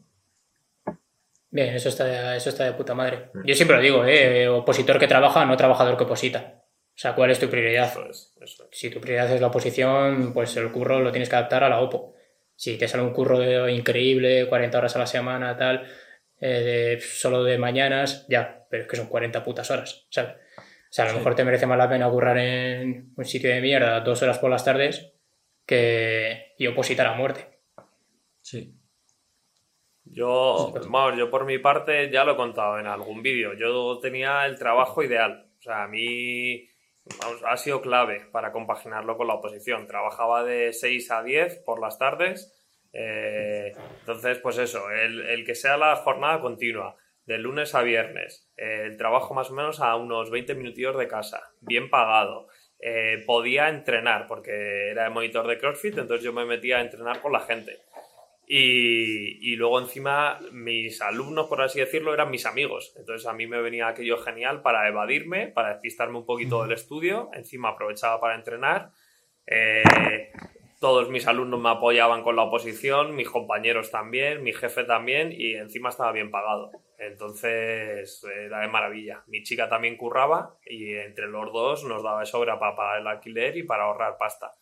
Bien, 1.50 1.75
eso 1.75 1.88
está, 1.88 2.05
de, 2.05 2.37
eso 2.37 2.50
está 2.50 2.65
de 2.65 2.73
puta 2.73 2.95
madre. 2.95 3.30
Yo 3.45 3.54
siempre 3.54 3.76
lo 3.76 3.82
digo, 3.82 4.04
¿eh? 4.04 4.49
Opositor 4.49 4.99
que 4.99 5.06
trabaja, 5.06 5.45
no 5.45 5.56
trabajador 5.56 5.97
que 5.97 6.04
oposita. 6.04 6.63
O 6.95 6.99
sea, 6.99 7.15
¿cuál 7.15 7.30
es 7.30 7.39
tu 7.39 7.49
prioridad? 7.49 7.91
Eso 7.91 8.08
es, 8.10 8.34
eso 8.41 8.65
es. 8.71 8.78
Si 8.78 8.91
tu 8.91 9.00
prioridad 9.00 9.32
es 9.32 9.41
la 9.41 9.47
oposición, 9.49 10.32
pues 10.32 10.56
el 10.56 10.71
curro 10.73 11.00
lo 11.00 11.13
tienes 11.13 11.28
que 11.28 11.37
adaptar 11.37 11.63
a 11.63 11.69
la 11.69 11.80
OPO. 11.80 12.15
Si 12.54 12.76
te 12.78 12.89
sale 12.89 13.04
un 13.04 13.13
curro 13.13 13.39
de- 13.39 13.73
increíble, 13.73 14.49
40 14.49 14.78
horas 14.78 14.97
a 14.97 14.99
la 15.00 15.06
semana, 15.06 15.56
tal, 15.56 15.87
eh, 16.41 16.97
de- 16.97 17.00
solo 17.00 17.45
de 17.45 17.58
mañanas, 17.58 18.26
ya, 18.28 18.67
pero 18.71 18.82
es 18.84 18.89
que 18.89 18.97
son 18.97 19.08
40 19.08 19.45
putas 19.45 19.71
horas, 19.71 20.06
¿sabes? 20.10 20.37
O 20.97 20.99
sea, 20.99 21.04
a 21.04 21.09
lo 21.09 21.13
Sí. 21.13 21.19
mejor 21.19 21.35
te 21.35 21.45
merece 21.45 21.67
más 21.67 21.76
la 21.76 21.91
pena 21.91 22.09
currar 22.09 22.39
en 22.39 23.13
un 23.15 23.25
sitio 23.26 23.50
de 23.50 23.61
mierda 23.61 24.00
dos 24.00 24.23
horas 24.23 24.39
por 24.39 24.49
las 24.50 24.65
tardes 24.65 25.13
que 25.67 26.54
y 26.56 26.67
opositar 26.69 27.06
a 27.06 27.13
muerte. 27.15 27.61
Sí. 28.41 28.73
Yo, 30.04 30.73
vamos, 30.89 31.19
yo 31.19 31.30
por 31.30 31.45
mi 31.45 31.59
parte 31.59 32.11
ya 32.11 32.25
lo 32.25 32.32
he 32.32 32.37
contado 32.37 32.78
en 32.78 32.87
algún 32.87 33.23
vídeo. 33.23 33.52
Yo 33.54 33.99
tenía 34.00 34.47
el 34.47 34.56
trabajo 34.59 35.02
ideal. 35.02 35.50
O 35.59 35.63
sea, 35.63 35.82
a 35.82 35.89
mí 35.89 36.67
vamos, 37.21 37.43
ha 37.45 37.56
sido 37.59 37.82
clave 37.82 38.26
para 38.32 38.52
compaginarlo 38.52 39.19
con 39.19 39.26
la 39.26 39.35
oposición. 39.35 39.87
Trabajaba 39.87 40.45
de 40.45 40.73
6 40.73 41.11
a 41.11 41.23
10 41.23 41.59
por 41.67 41.78
las 41.80 41.99
tardes. 41.99 42.52
eh, 42.93 43.73
entonces, 44.00 44.39
pues 44.39 44.56
eso, 44.56 44.91
el, 44.91 45.21
el 45.28 45.45
que 45.45 45.54
sea 45.54 45.76
la 45.76 45.97
jornada 45.97 46.41
continua, 46.41 46.97
de 47.26 47.39
lunes 47.39 47.75
a 47.75 47.82
viernes, 47.82 48.49
eh, 48.56 48.84
el 48.86 48.97
trabajo 48.97 49.34
más 49.34 49.50
o 49.50 49.54
menos 49.54 49.80
a 49.80 49.97
unos 49.97 50.30
20 50.30 50.54
minutillos 50.54 50.97
de 50.97 51.08
casa, 51.08 51.43
bien 51.60 51.91
pagado. 51.91 52.49
eh, 52.78 53.23
podía 53.26 53.69
entrenar 53.71 54.26
porque 54.26 54.91
era 54.91 55.06
el 55.06 55.12
monitor 55.12 55.47
de 55.47 55.58
CrossFit, 55.58 55.97
entonces 55.99 56.23
yo 56.25 56.32
me 56.32 56.45
metía 56.45 56.76
a 56.78 56.82
entrenar 56.82 57.21
con 57.23 57.32
la 57.32 57.41
gente. 57.41 57.78
Y, 58.49 59.52
y 59.52 59.56
luego 59.56 59.80
encima 59.80 60.39
mis 60.52 61.00
alumnos, 61.02 61.49
por 61.49 61.62
así 61.62 61.80
decirlo, 61.80 62.15
eran 62.15 62.30
mis 62.30 62.47
amigos. 62.47 62.95
Entonces 62.97 63.26
a 63.26 63.32
mí 63.32 63.47
me 63.47 63.60
venía 63.60 63.89
aquello 63.89 64.19
genial 64.19 64.62
para 64.62 64.86
evadirme, 64.89 65.49
para 65.49 65.71
despistarme 65.71 66.19
un 66.19 66.26
poquito 66.26 66.62
del 66.62 66.73
estudio. 66.73 67.30
Encima 67.32 67.71
aprovechaba 67.71 68.21
para 68.21 68.36
entrenar. 68.36 68.91
Eh, 69.47 70.30
todos 70.80 71.08
mis 71.08 71.26
alumnos 71.26 71.60
me 71.60 71.71
apoyaban 71.71 72.23
con 72.23 72.36
la 72.36 72.43
oposición, 72.43 73.17
mis 73.17 73.28
compañeros 73.28 73.91
también, 73.91 74.43
mi 74.43 74.52
jefe 74.52 74.84
también 74.84 75.32
y 75.32 75.54
encima 75.54 75.89
estaba 75.89 76.12
bien 76.12 76.30
pagado. 76.30 76.71
Entonces 76.99 78.25
era 78.25 78.61
de 78.61 78.69
maravilla. 78.69 79.23
Mi 79.26 79.43
chica 79.43 79.69
también 79.69 79.97
curraba 79.97 80.56
y 80.65 80.95
entre 80.95 81.26
los 81.26 81.52
dos 81.52 81.85
nos 81.85 82.02
daba 82.02 82.21
de 82.21 82.26
sobra 82.26 82.59
para 82.59 82.75
pagar 82.75 83.00
el 83.00 83.06
alquiler 83.06 83.56
y 83.56 83.63
para 83.63 83.85
ahorrar 83.85 84.17
pasta. 84.19 84.52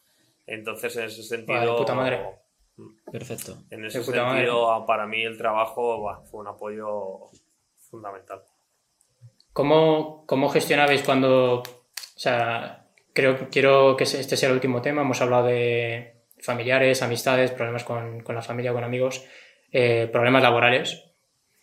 Entonces 0.46 0.96
en 0.96 1.04
ese 1.04 1.22
sentido... 1.22 1.76
puta 1.76 1.94
madre. 1.94 2.20
Perfecto. 3.10 3.56
En 3.70 3.84
ese 3.84 4.00
madre. 4.00 4.38
sentido, 4.38 4.84
para 4.86 5.06
mí 5.06 5.22
el 5.22 5.38
trabajo 5.38 6.22
fue 6.30 6.40
un 6.40 6.48
apoyo 6.48 7.28
fundamental. 7.90 8.42
¿Cómo, 9.52 10.26
cómo 10.26 10.48
gestionabais 10.48 11.04
cuando, 11.04 11.60
o 11.60 11.62
sea, 12.16 12.88
creo 13.12 13.48
quiero 13.50 13.96
que 13.96 14.02
este 14.02 14.36
sea 14.36 14.48
el 14.48 14.56
último 14.56 14.82
tema, 14.82 15.02
hemos 15.02 15.20
hablado 15.22 15.46
de 15.46 16.24
familiares, 16.40 17.02
amistades, 17.02 17.52
problemas 17.52 17.84
con, 17.84 18.20
con 18.20 18.34
la 18.34 18.42
familia, 18.42 18.72
con 18.72 18.82
amigos, 18.82 19.24
eh, 19.70 20.08
problemas 20.12 20.42
laborales 20.42 21.04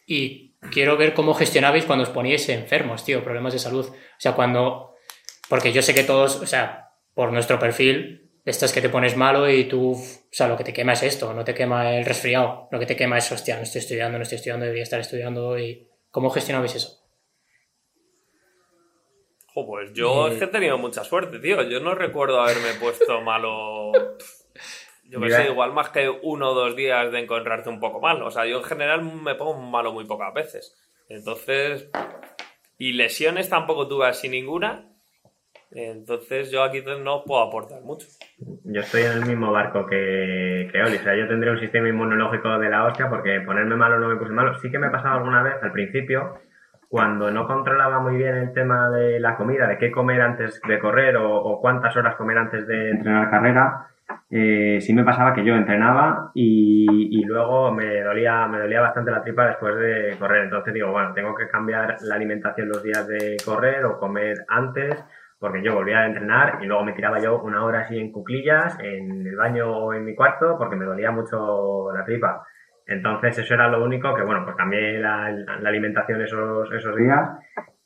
y 0.07 0.50
quiero 0.69 0.97
ver 0.97 1.13
cómo 1.13 1.33
gestionabais 1.33 1.85
cuando 1.85 2.03
os 2.03 2.09
poníais 2.09 2.47
enfermos, 2.49 3.03
tío, 3.03 3.23
problemas 3.23 3.53
de 3.53 3.59
salud, 3.59 3.87
o 3.87 4.19
sea, 4.19 4.33
cuando, 4.33 4.95
porque 5.49 5.71
yo 5.73 5.81
sé 5.81 5.93
que 5.93 6.03
todos, 6.03 6.37
o 6.41 6.45
sea, 6.45 6.91
por 7.13 7.31
nuestro 7.33 7.57
perfil, 7.59 8.29
estás 8.45 8.73
que 8.73 8.81
te 8.81 8.89
pones 8.89 9.17
malo 9.17 9.49
y 9.49 9.65
tú, 9.65 9.93
o 9.93 10.29
sea, 10.31 10.47
lo 10.47 10.57
que 10.57 10.63
te 10.63 10.73
quema 10.73 10.93
es 10.93 11.03
esto, 11.03 11.33
no 11.33 11.43
te 11.43 11.53
quema 11.53 11.95
el 11.95 12.05
resfriado, 12.05 12.67
lo 12.71 12.79
que 12.79 12.85
te 12.85 12.95
quema 12.95 13.17
es, 13.17 13.31
hostia, 13.31 13.57
no 13.57 13.63
estoy 13.63 13.79
estudiando, 13.79 14.17
no 14.17 14.23
estoy 14.23 14.37
estudiando, 14.37 14.65
debería 14.65 14.83
estar 14.83 14.99
estudiando 14.99 15.57
y 15.57 15.87
¿cómo 16.09 16.29
gestionabais 16.29 16.75
eso? 16.75 16.99
Jo, 19.53 19.67
pues 19.67 19.91
yo 19.93 20.27
Eh. 20.27 20.33
es 20.33 20.39
que 20.39 20.45
he 20.45 20.47
tenido 20.47 20.77
mucha 20.77 21.03
suerte, 21.03 21.39
tío. 21.39 21.61
Yo 21.63 21.81
no 21.81 21.93
recuerdo 21.93 22.39
haberme 22.39 22.73
puesto 22.79 23.19
malo. 23.21 23.91
Yo 25.11 25.19
que 25.19 25.25
Mira. 25.25 25.43
sé, 25.43 25.51
igual 25.51 25.73
más 25.73 25.89
que 25.89 26.09
uno 26.09 26.51
o 26.51 26.53
dos 26.53 26.73
días 26.73 27.11
de 27.11 27.19
encontrarte 27.19 27.67
un 27.67 27.81
poco 27.81 27.99
mal. 27.99 28.23
O 28.23 28.31
sea, 28.31 28.45
yo 28.45 28.59
en 28.59 28.63
general 28.63 29.03
me 29.03 29.35
pongo 29.35 29.59
malo 29.59 29.91
muy 29.91 30.05
pocas 30.05 30.33
veces. 30.33 30.73
Entonces. 31.09 31.91
Y 32.77 32.93
lesiones 32.93 33.49
tampoco 33.49 33.89
tuve 33.89 34.07
así 34.07 34.29
ninguna. 34.29 34.87
Entonces 35.69 36.49
yo 36.49 36.63
aquí 36.63 36.81
no 36.81 37.23
puedo 37.25 37.41
aportar 37.41 37.81
mucho. 37.81 38.07
Yo 38.63 38.81
estoy 38.81 39.01
en 39.03 39.11
el 39.11 39.25
mismo 39.25 39.51
barco 39.51 39.85
que, 39.85 40.69
que 40.71 40.81
Oli. 40.81 40.95
O 40.95 41.03
sea, 41.03 41.15
yo 41.15 41.27
tendré 41.27 41.51
un 41.51 41.59
sistema 41.59 41.89
inmunológico 41.89 42.57
de 42.57 42.69
la 42.69 42.85
hostia 42.85 43.09
porque 43.09 43.41
ponerme 43.41 43.75
malo 43.75 43.99
no 43.99 44.07
me 44.07 44.15
puse 44.15 44.31
malo. 44.31 44.57
Sí 44.61 44.71
que 44.71 44.79
me 44.79 44.87
ha 44.87 44.91
pasado 44.91 45.15
alguna 45.15 45.43
vez 45.43 45.55
al 45.61 45.73
principio 45.73 46.39
cuando 46.91 47.31
no 47.31 47.47
controlaba 47.47 48.01
muy 48.01 48.17
bien 48.17 48.35
el 48.35 48.51
tema 48.51 48.89
de 48.89 49.17
la 49.21 49.37
comida, 49.37 49.65
de 49.65 49.77
qué 49.77 49.89
comer 49.91 50.21
antes 50.21 50.61
de 50.67 50.77
correr 50.77 51.15
o, 51.15 51.57
cuántas 51.61 51.95
horas 51.95 52.15
comer 52.15 52.37
antes 52.37 52.67
de 52.67 52.89
entrenar 52.89 53.29
carrera, 53.29 53.87
eh, 54.29 54.77
sí 54.81 54.93
me 54.93 55.05
pasaba 55.05 55.33
que 55.33 55.45
yo 55.45 55.55
entrenaba 55.55 56.31
y, 56.33 57.23
luego 57.23 57.71
me 57.71 58.01
dolía, 58.01 58.45
me 58.47 58.59
dolía 58.59 58.81
bastante 58.81 59.09
la 59.09 59.23
tripa 59.23 59.47
después 59.47 59.73
de 59.77 60.17
correr. 60.19 60.43
Entonces 60.43 60.73
digo, 60.73 60.91
bueno, 60.91 61.13
tengo 61.13 61.33
que 61.33 61.47
cambiar 61.47 61.95
la 62.01 62.15
alimentación 62.15 62.67
los 62.67 62.83
días 62.83 63.07
de 63.07 63.37
correr 63.45 63.85
o 63.85 63.97
comer 63.97 64.43
antes, 64.49 65.01
porque 65.39 65.63
yo 65.63 65.73
volvía 65.73 65.99
a 65.99 66.07
entrenar 66.07 66.59
y 66.61 66.65
luego 66.65 66.83
me 66.83 66.91
tiraba 66.91 67.19
yo 67.19 67.41
una 67.41 67.63
hora 67.63 67.81
así 67.81 67.97
en 67.97 68.11
cuclillas, 68.11 68.77
en 68.81 69.25
el 69.25 69.37
baño 69.37 69.71
o 69.71 69.93
en 69.93 70.03
mi 70.03 70.13
cuarto, 70.13 70.57
porque 70.57 70.75
me 70.75 70.83
dolía 70.83 71.11
mucho 71.11 71.89
la 71.95 72.03
tripa. 72.03 72.45
Entonces 72.91 73.37
eso 73.37 73.53
era 73.53 73.67
lo 73.67 73.83
único 73.83 74.13
que, 74.13 74.23
bueno, 74.23 74.43
pues 74.43 74.55
cambié 74.55 74.99
la, 74.99 75.25
alimentación 75.65 76.21
esos, 76.21 76.71
esos 76.71 76.95
días 76.95 77.29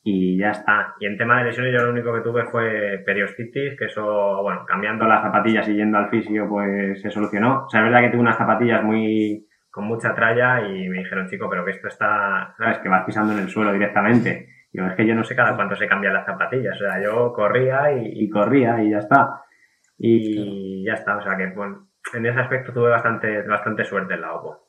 y 0.02 0.38
ya 0.38 0.50
está. 0.50 0.94
Y 1.00 1.06
en 1.06 1.18
tema 1.18 1.38
de 1.38 1.46
lesiones 1.46 1.72
yo 1.72 1.84
lo 1.84 1.90
único 1.90 2.12
que 2.14 2.20
tuve 2.20 2.44
fue 2.44 3.02
periostitis, 3.04 3.76
que 3.76 3.86
eso, 3.86 4.42
bueno, 4.42 4.64
cambiando 4.64 5.04
las 5.06 5.22
zapatillas 5.22 5.68
y 5.68 5.74
yendo 5.74 5.98
al 5.98 6.10
fisio, 6.10 6.48
pues 6.48 7.00
se 7.02 7.10
solucionó. 7.10 7.64
O 7.64 7.68
sea, 7.68 7.80
es 7.80 7.86
verdad 7.86 8.00
que 8.02 8.10
tuve 8.10 8.20
unas 8.20 8.38
zapatillas 8.38 8.82
muy 8.84 9.46
con 9.70 9.84
mucha 9.84 10.14
tralla 10.14 10.62
y 10.62 10.88
me 10.88 10.98
dijeron, 10.98 11.28
chico, 11.28 11.50
pero 11.50 11.64
que 11.64 11.72
esto 11.72 11.88
está, 11.88 12.54
¿sabes? 12.56 12.78
Que 12.78 12.88
vas 12.88 13.04
pisando 13.04 13.32
en 13.32 13.40
el 13.40 13.48
suelo 13.48 13.72
directamente. 13.72 14.48
Y 14.72 14.80
es 14.80 14.94
que 14.94 15.06
yo 15.06 15.14
no 15.14 15.24
sé 15.24 15.34
cada 15.34 15.56
cuánto 15.56 15.74
se 15.74 15.88
cambian 15.88 16.14
las 16.14 16.24
zapatillas. 16.24 16.74
O 16.76 16.78
sea, 16.78 17.02
yo 17.02 17.32
corría 17.32 17.92
y, 17.92 18.28
corría 18.30 18.82
y 18.82 18.90
ya 18.90 18.98
está. 18.98 19.42
Y 19.98 20.84
ya 20.84 20.94
está. 20.94 21.16
O 21.16 21.22
sea 21.22 21.36
que, 21.36 21.48
bueno, 21.48 21.88
en 22.14 22.26
ese 22.26 22.40
aspecto 22.40 22.72
tuve 22.72 22.90
bastante, 22.90 23.42
bastante 23.42 23.84
suerte 23.84 24.14
en 24.14 24.20
la 24.20 24.34
OPO. 24.34 24.65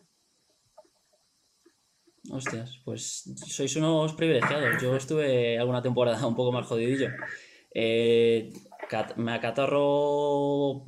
Hostias, 2.29 2.81
pues 2.83 3.31
sois 3.47 3.75
unos 3.75 4.13
privilegiados. 4.13 4.81
Yo 4.81 4.95
estuve 4.95 5.57
alguna 5.57 5.81
temporada 5.81 6.25
un 6.27 6.35
poco 6.35 6.51
más 6.51 6.65
jodidillo. 6.65 7.09
Eh, 7.73 8.51
me 9.17 9.33
acatarro 9.33 10.85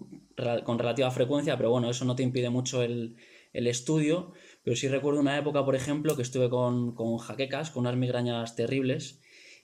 con 0.64 0.80
relativa 0.80 1.12
frecuencia, 1.12 1.58
pero 1.58 1.72
bueno, 1.72 1.90
eso 1.90 2.06
no 2.06 2.16
te 2.16 2.24
impide 2.24 2.50
mucho 2.50 2.84
el, 2.84 3.16
estudio. 3.54 4.34
Pero 4.64 4.76
sí 4.76 4.88
recuerdo 4.88 5.20
una 5.20 5.38
época, 5.38 5.64
por 5.66 5.76
ejemplo, 5.76 6.16
que 6.16 6.22
estuve 6.22 6.50
con, 6.50 6.94
con 6.96 7.18
jaquecas, 7.18 7.72
con 7.72 7.82
unas 7.82 7.96
migrañas 7.96 8.56
terribles, 8.56 9.22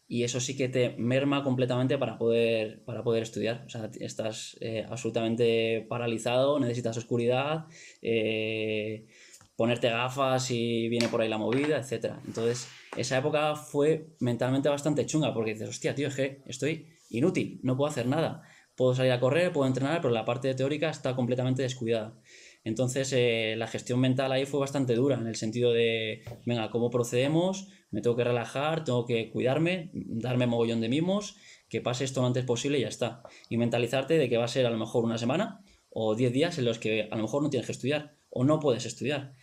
y 0.08 0.24
eso 0.24 0.40
sí 0.40 0.56
que 0.56 0.70
te 0.70 0.96
merma 0.98 1.44
completamente 1.44 1.98
para 1.98 2.18
poder, 2.18 2.84
para 2.84 3.04
poder 3.04 3.24
estudiar. 3.24 3.64
O 3.66 3.70
sea, 3.70 3.90
estás 4.00 4.58
eh, 4.62 4.86
absolutamente 4.88 5.86
paralizado, 5.90 6.60
necesitas 6.60 6.98
oscuridad. 6.98 7.66
Eh, 8.02 9.08
ponerte 9.56 9.90
gafas 9.90 10.52
y 10.52 10.90
viene 10.90 11.08
por 11.08 11.22
ahí 11.22 11.30
la 11.30 11.38
movida, 11.38 11.78
etc. 11.78 12.16
Entonces, 12.26 12.68
esa 12.98 13.18
época 13.18 13.56
fue 13.56 14.08
mentalmente 14.20 14.70
bastante 14.70 15.06
chunga 15.06 15.34
porque 15.34 15.54
dices, 15.54 15.70
hostia, 15.70 15.96
tío, 15.96 16.08
es 16.08 16.16
que 16.16 16.42
estoy 16.46 16.88
inútil, 17.10 17.60
no 17.64 17.78
puedo 17.78 17.90
hacer 17.90 18.08
nada. 18.08 18.44
Puedo 18.76 18.94
salir 18.94 19.14
a 19.14 19.20
correr, 19.22 19.54
puedo 19.54 19.68
entrenar, 19.68 20.02
pero 20.02 20.14
la 20.14 20.26
parte 20.26 20.54
teórica 20.54 20.90
está 20.90 21.16
completamente 21.16 21.62
descuidada. 21.62 22.20
Entonces, 22.66 23.14
eh, 23.14 23.56
la 23.58 23.68
gestión 23.68 24.02
mental 24.02 24.32
ahí 24.32 24.46
fue 24.46 24.60
bastante 24.60 24.96
dura, 24.96 25.18
en 25.18 25.28
el 25.28 25.36
sentido 25.36 25.72
de, 25.72 26.24
venga, 26.46 26.70
¿cómo 26.72 26.90
procedemos? 26.90 27.70
Me 27.92 28.02
tengo 28.02 28.18
que 28.18 28.24
relajar, 28.26 28.84
tengo 28.84 29.06
que 29.06 29.30
cuidarme, 29.30 29.92
darme 29.94 30.48
mogollón 30.48 30.82
de 30.82 30.90
mimos, 30.90 31.38
que 31.70 31.80
pase 31.80 32.04
esto 32.04 32.22
lo 32.22 32.28
antes 32.28 32.44
posible 32.44 32.80
y 32.80 32.82
ya 32.82 32.90
está. 32.90 33.22
Y 33.50 33.58
mentalizarte 33.58 34.18
de 34.18 34.28
que 34.28 34.38
va 34.38 34.46
a 34.46 34.50
ser 34.50 34.66
a 34.66 34.72
lo 34.72 34.78
mejor 34.78 35.06
una 35.06 35.18
semana 35.18 35.64
o 35.90 36.16
10 36.16 36.34
días 36.34 36.58
en 36.58 36.66
los 36.66 36.80
que 36.80 37.08
a 37.10 37.16
lo 37.16 37.22
mejor 37.22 37.44
no 37.44 37.50
tienes 37.50 37.68
que 37.68 37.72
estudiar 37.72 38.18
o 38.30 38.44
no 38.44 38.60
puedes 38.60 38.86
estudiar 38.86 39.34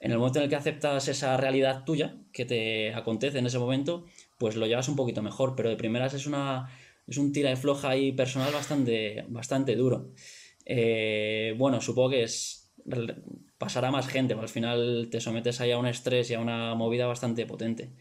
en 0.00 0.12
el 0.12 0.18
momento 0.18 0.38
en 0.38 0.44
el 0.44 0.50
que 0.50 0.56
aceptas 0.56 1.08
esa 1.08 1.36
realidad 1.36 1.84
tuya 1.84 2.16
que 2.32 2.44
te 2.44 2.94
acontece 2.94 3.38
en 3.38 3.46
ese 3.46 3.58
momento, 3.58 4.06
pues 4.38 4.56
lo 4.56 4.66
llevas 4.66 4.88
un 4.88 4.96
poquito 4.96 5.22
mejor, 5.22 5.54
pero 5.56 5.70
de 5.70 5.76
primeras 5.76 6.14
es 6.14 6.26
una 6.26 6.68
es 7.06 7.18
un 7.18 7.32
tira 7.32 7.50
de 7.50 7.56
floja 7.56 7.96
y 7.96 8.12
personal 8.12 8.52
bastante, 8.52 9.24
bastante 9.28 9.76
duro. 9.76 10.12
Eh, 10.64 11.54
bueno, 11.58 11.80
supongo 11.80 12.10
que 12.10 12.22
es 12.22 12.72
pasará 13.58 13.90
más 13.90 14.08
gente, 14.08 14.34
al 14.34 14.48
final 14.48 15.08
te 15.10 15.20
sometes 15.20 15.60
ahí 15.60 15.70
a 15.70 15.78
un 15.78 15.86
estrés 15.86 16.30
y 16.30 16.34
a 16.34 16.40
una 16.40 16.74
movida 16.74 17.06
bastante 17.06 17.46
potente. 17.46 17.92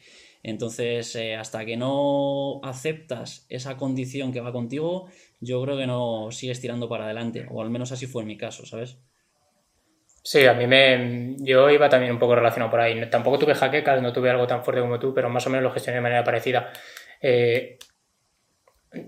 Entonces, 0.43 1.15
eh, 1.15 1.35
hasta 1.35 1.65
que 1.65 1.77
no 1.77 2.59
aceptas 2.63 3.45
esa 3.47 3.77
condición 3.77 4.33
que 4.33 4.41
va 4.41 4.51
contigo, 4.51 5.07
yo 5.39 5.61
creo 5.63 5.77
que 5.77 5.87
no 5.87 6.31
sigues 6.31 6.59
tirando 6.59 6.89
para 6.89 7.05
adelante, 7.05 7.45
o 7.49 7.61
al 7.61 7.69
menos 7.69 7.93
así 7.93 8.07
fue 8.07 8.23
en 8.23 8.27
mi 8.27 8.37
caso, 8.37 8.65
¿sabes? 8.65 8.97
Sí, 10.25 10.45
a 10.47 10.53
mí 10.53 10.65
me. 10.67 11.35
Yo 11.39 11.69
iba 11.69 11.89
también 11.89 12.13
un 12.13 12.19
poco 12.19 12.35
relacionado 12.35 12.71
por 12.71 12.79
ahí. 12.79 13.09
Tampoco 13.09 13.37
tuve 13.39 13.55
jaquecas, 13.55 14.01
no 14.01 14.13
tuve 14.13 14.29
algo 14.29 14.47
tan 14.47 14.63
fuerte 14.63 14.81
como 14.81 14.97
tú, 14.97 15.13
pero 15.13 15.29
más 15.29 15.45
o 15.47 15.49
menos 15.49 15.63
lo 15.63 15.71
gestioné 15.71 15.97
de 15.97 16.01
manera 16.01 16.23
parecida. 16.23 16.71
Eh, 17.21 17.77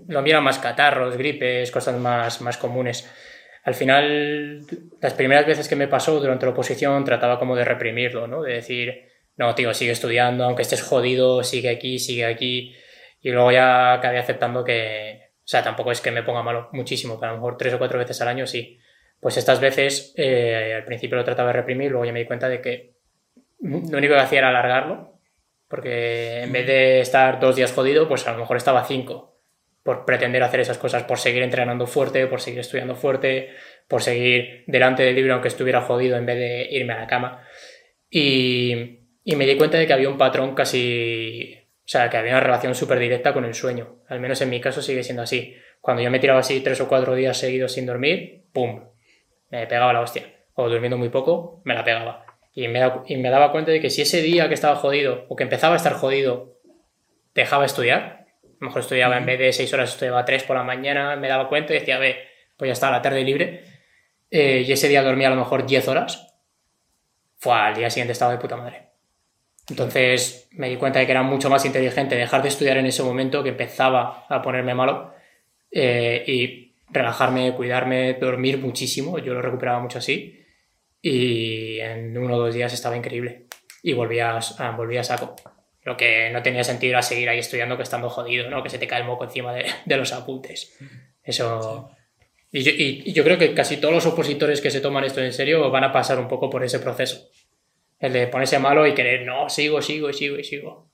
lo 0.08 0.20
mío 0.20 0.42
más 0.42 0.58
catarros, 0.58 1.16
gripes, 1.16 1.70
cosas 1.70 1.98
más, 1.98 2.42
más 2.42 2.58
comunes. 2.58 3.10
Al 3.64 3.74
final, 3.74 4.66
las 5.00 5.14
primeras 5.14 5.46
veces 5.46 5.68
que 5.68 5.76
me 5.76 5.88
pasó 5.88 6.20
durante 6.20 6.44
la 6.46 6.52
oposición 6.52 7.02
trataba 7.04 7.38
como 7.38 7.56
de 7.56 7.64
reprimirlo, 7.64 8.26
¿no? 8.26 8.42
De 8.42 8.54
decir, 8.54 9.06
no, 9.36 9.54
tío, 9.54 9.72
sigue 9.74 9.92
estudiando, 9.92 10.44
aunque 10.44 10.62
estés 10.62 10.82
jodido, 10.82 11.42
sigue 11.44 11.70
aquí, 11.70 11.98
sigue 11.98 12.26
aquí. 12.26 12.76
Y 13.22 13.30
luego 13.30 13.52
ya 13.52 13.94
acabé 13.94 14.18
aceptando 14.18 14.64
que, 14.64 15.30
o 15.38 15.48
sea, 15.48 15.62
tampoco 15.62 15.92
es 15.92 16.00
que 16.02 16.10
me 16.10 16.22
ponga 16.22 16.42
malo 16.42 16.68
muchísimo, 16.72 17.18
pero 17.18 17.30
a 17.30 17.34
lo 17.34 17.40
mejor 17.40 17.56
tres 17.56 17.74
o 17.74 17.78
cuatro 17.78 17.98
veces 17.98 18.20
al 18.20 18.28
año 18.28 18.46
sí 18.46 18.78
pues 19.20 19.36
estas 19.36 19.60
veces 19.60 20.14
eh, 20.16 20.74
al 20.76 20.84
principio 20.84 21.16
lo 21.16 21.24
trataba 21.24 21.48
de 21.48 21.58
reprimir, 21.58 21.90
luego 21.90 22.04
ya 22.04 22.12
me 22.12 22.20
di 22.20 22.26
cuenta 22.26 22.48
de 22.48 22.60
que 22.60 22.94
lo 23.60 23.98
único 23.98 24.14
que 24.14 24.20
hacía 24.20 24.40
era 24.40 24.50
alargarlo, 24.50 25.18
porque 25.68 26.42
en 26.42 26.52
vez 26.52 26.66
de 26.66 27.00
estar 27.00 27.40
dos 27.40 27.56
días 27.56 27.72
jodido, 27.72 28.08
pues 28.08 28.26
a 28.28 28.32
lo 28.32 28.38
mejor 28.38 28.56
estaba 28.56 28.84
cinco, 28.84 29.40
por 29.82 30.04
pretender 30.04 30.42
hacer 30.42 30.60
esas 30.60 30.78
cosas, 30.78 31.04
por 31.04 31.18
seguir 31.18 31.42
entrenando 31.42 31.86
fuerte, 31.86 32.26
por 32.26 32.40
seguir 32.40 32.60
estudiando 32.60 32.94
fuerte, 32.94 33.50
por 33.88 34.02
seguir 34.02 34.64
delante 34.66 35.02
del 35.02 35.14
libro 35.14 35.34
aunque 35.34 35.48
estuviera 35.48 35.82
jodido 35.82 36.16
en 36.16 36.26
vez 36.26 36.36
de 36.36 36.68
irme 36.70 36.92
a 36.92 37.00
la 37.00 37.06
cama. 37.06 37.42
Y, 38.10 39.00
y 39.24 39.36
me 39.36 39.46
di 39.46 39.56
cuenta 39.56 39.78
de 39.78 39.86
que 39.86 39.92
había 39.92 40.08
un 40.08 40.18
patrón 40.18 40.54
casi... 40.54 41.62
O 41.84 41.88
sea, 41.88 42.10
que 42.10 42.16
había 42.16 42.32
una 42.32 42.40
relación 42.40 42.74
súper 42.74 42.98
directa 42.98 43.32
con 43.32 43.44
el 43.44 43.54
sueño. 43.54 44.02
Al 44.08 44.18
menos 44.18 44.40
en 44.40 44.50
mi 44.50 44.60
caso 44.60 44.82
sigue 44.82 45.04
siendo 45.04 45.22
así. 45.22 45.54
Cuando 45.80 46.02
yo 46.02 46.10
me 46.10 46.18
tiraba 46.18 46.40
así 46.40 46.60
tres 46.60 46.80
o 46.80 46.88
cuatro 46.88 47.14
días 47.14 47.38
seguidos 47.38 47.72
sin 47.72 47.86
dormir, 47.86 48.46
¡pum! 48.52 48.88
Me 49.50 49.66
pegaba 49.66 49.92
la 49.92 50.00
hostia. 50.00 50.24
O 50.54 50.68
durmiendo 50.68 50.98
muy 50.98 51.08
poco, 51.08 51.60
me 51.64 51.74
la 51.74 51.84
pegaba. 51.84 52.24
Y 52.52 52.68
me, 52.68 52.80
y 53.06 53.16
me 53.16 53.30
daba 53.30 53.52
cuenta 53.52 53.70
de 53.70 53.80
que 53.80 53.90
si 53.90 54.02
ese 54.02 54.22
día 54.22 54.48
que 54.48 54.54
estaba 54.54 54.76
jodido 54.76 55.26
o 55.28 55.36
que 55.36 55.44
empezaba 55.44 55.74
a 55.74 55.76
estar 55.76 55.94
jodido 55.94 56.58
dejaba 57.34 57.62
de 57.62 57.66
estudiar, 57.66 58.26
a 58.42 58.48
lo 58.60 58.66
mejor 58.68 58.80
estudiaba 58.80 59.18
en 59.18 59.26
vez 59.26 59.38
de 59.38 59.52
seis 59.52 59.72
horas, 59.74 59.90
estudiaba 59.90 60.24
tres 60.24 60.44
por 60.44 60.56
la 60.56 60.62
mañana, 60.62 61.16
me 61.16 61.28
daba 61.28 61.48
cuenta 61.48 61.74
y 61.74 61.80
decía, 61.80 61.98
ve, 61.98 62.16
pues 62.56 62.68
ya 62.68 62.72
está 62.72 62.90
la 62.90 63.02
tarde 63.02 63.22
libre. 63.22 63.64
Eh, 64.30 64.64
y 64.66 64.72
ese 64.72 64.88
día 64.88 65.02
dormía 65.02 65.28
a 65.28 65.30
lo 65.30 65.36
mejor 65.36 65.66
10 65.66 65.88
horas. 65.88 66.34
Fue 67.38 67.54
al 67.54 67.74
día 67.74 67.90
siguiente 67.90 68.12
estaba 68.12 68.32
de 68.32 68.38
puta 68.38 68.56
madre. 68.56 68.86
Entonces 69.68 70.48
me 70.52 70.68
di 70.68 70.76
cuenta 70.76 71.00
de 71.00 71.06
que 71.06 71.12
era 71.12 71.22
mucho 71.22 71.50
más 71.50 71.64
inteligente 71.64 72.16
dejar 72.16 72.42
de 72.42 72.48
estudiar 72.48 72.76
en 72.76 72.86
ese 72.86 73.02
momento 73.02 73.42
que 73.42 73.50
empezaba 73.50 74.24
a 74.28 74.40
ponerme 74.40 74.74
malo 74.74 75.12
eh, 75.70 76.24
y 76.26 76.65
relajarme, 76.90 77.54
cuidarme, 77.54 78.14
dormir 78.14 78.58
muchísimo. 78.58 79.18
Yo 79.18 79.34
lo 79.34 79.42
recuperaba 79.42 79.80
mucho 79.80 79.98
así. 79.98 80.44
Y 81.02 81.78
en 81.80 82.16
uno 82.16 82.36
o 82.36 82.38
dos 82.38 82.54
días 82.54 82.72
estaba 82.72 82.96
increíble. 82.96 83.46
Y 83.82 83.92
volvía 83.92 84.32
a, 84.32 84.38
a 84.38 85.04
saco. 85.04 85.36
Lo 85.82 85.96
que 85.96 86.30
no 86.30 86.42
tenía 86.42 86.64
sentido 86.64 86.94
era 86.94 87.02
seguir 87.02 87.28
ahí 87.28 87.38
estudiando 87.38 87.76
que 87.76 87.84
estando 87.84 88.10
jodido, 88.10 88.50
¿no? 88.50 88.62
Que 88.62 88.70
se 88.70 88.78
te 88.78 88.88
cae 88.88 89.02
el 89.02 89.06
moco 89.06 89.24
encima 89.24 89.54
de, 89.54 89.66
los 89.96 90.12
apuntes. 90.12 90.76
Eso... 91.22 91.90
Y 92.50 92.62
yo, 92.62 92.72
y 92.74 93.12
yo, 93.12 93.22
creo 93.22 93.38
que 93.38 93.52
casi 93.54 93.76
todos 93.76 93.92
los 93.92 94.06
opositores 94.06 94.60
que 94.60 94.70
se 94.70 94.80
toman 94.80 95.04
esto 95.04 95.20
en 95.20 95.32
serio 95.32 95.70
van 95.70 95.84
a 95.84 95.92
pasar 95.92 96.18
un 96.18 96.26
poco 96.26 96.48
por 96.48 96.64
ese 96.64 96.78
proceso. 96.78 97.28
El 97.98 98.12
de 98.12 98.26
ponerse 98.28 98.58
malo 98.58 98.86
y 98.86 98.94
querer, 98.94 99.26
no, 99.26 99.48
sigo, 99.48 99.82
sigo, 99.82 100.12
sigo 100.12 100.38
y 100.38 100.44
sigo. 100.44 100.90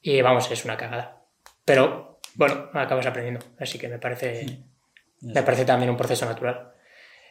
Y 0.00 0.20
vamos, 0.22 0.50
es 0.50 0.64
una 0.64 0.76
cagada. 0.76 1.24
Pero, 1.64 2.20
bueno, 2.34 2.70
acabas 2.72 3.06
aprendiendo. 3.06 3.44
Así 3.58 3.78
que 3.78 3.88
me 3.88 3.98
parece, 3.98 4.60
me 5.22 5.42
parece 5.42 5.64
también 5.64 5.90
un 5.90 5.96
proceso 5.96 6.26
natural. 6.26 6.72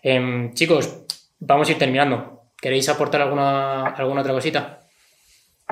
Em, 0.01 0.53
chicos, 0.53 1.05
vamos 1.39 1.67
a 1.67 1.71
ir 1.71 1.77
terminando. 1.77 2.51
¿Queréis 2.61 2.89
aportar 2.89 3.21
alguna, 3.21 3.87
alguna 3.87 4.21
otra 4.21 4.33
cosita? 4.33 4.79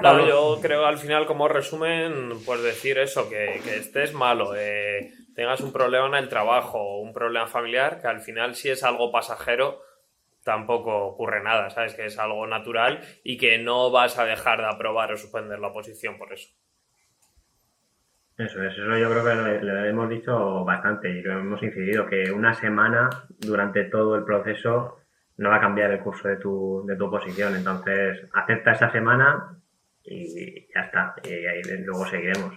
No, 0.01 0.27
yo 0.27 0.59
creo 0.61 0.85
al 0.85 0.99
final, 0.99 1.25
como 1.25 1.47
resumen, 1.47 2.39
pues 2.45 2.61
decir 2.61 2.99
eso, 2.99 3.27
que, 3.29 3.55
estés 3.55 4.13
malo, 4.13 4.53
eh, 4.55 5.11
tengas 5.35 5.61
un 5.61 5.73
problema 5.73 6.07
en 6.07 6.23
el 6.23 6.29
trabajo, 6.29 6.99
un 6.99 7.13
problema 7.13 7.47
familiar, 7.47 7.99
que 7.99 8.07
al 8.07 8.21
final 8.21 8.55
si 8.55 8.69
es 8.69 8.83
algo 8.83 9.11
pasajero, 9.11 9.81
tampoco 10.43 11.07
ocurre 11.07 11.41
nada, 11.43 11.71
¿sabes? 11.71 11.95
Que 11.95 12.05
es 12.05 12.19
algo 12.19 12.45
natural 12.45 13.01
y 13.23 13.37
que 13.37 13.57
no 13.57 13.89
vas 13.89 14.19
a 14.19 14.25
dejar 14.25 14.59
de 14.59 14.67
aprobar 14.67 15.11
o 15.11 15.17
suspender 15.17 15.59
la 15.59 15.69
oposición 15.69 16.17
por 16.17 16.31
eso. 16.31 16.49
Eso 18.37 18.61
es, 18.63 18.73
eso 18.73 18.97
yo 18.97 19.09
creo 19.09 19.23
que 19.23 19.65
lo, 19.65 19.85
hemos 19.85 20.09
dicho 20.09 20.63
bastante 20.63 21.09
y 21.09 21.21
lo 21.23 21.39
hemos 21.39 21.61
incidido, 21.63 22.05
que 22.05 22.31
una 22.31 22.53
semana 22.53 23.09
durante 23.39 23.85
todo 23.85 24.15
el 24.15 24.23
proceso 24.23 24.97
no 25.37 25.49
va 25.49 25.55
a 25.57 25.61
cambiar 25.61 25.91
el 25.91 25.99
curso 26.01 26.27
de 26.27 26.37
tu, 26.37 26.83
de 26.87 26.95
tu 26.95 27.05
oposición. 27.05 27.55
Entonces, 27.55 28.19
acepta 28.33 28.71
esa 28.73 28.91
semana 28.91 29.59
y 30.03 30.67
ya 30.73 30.81
está. 30.81 31.15
Y 31.23 31.29
ahí 31.45 31.61
luego 31.83 32.05
seguiremos. 32.05 32.53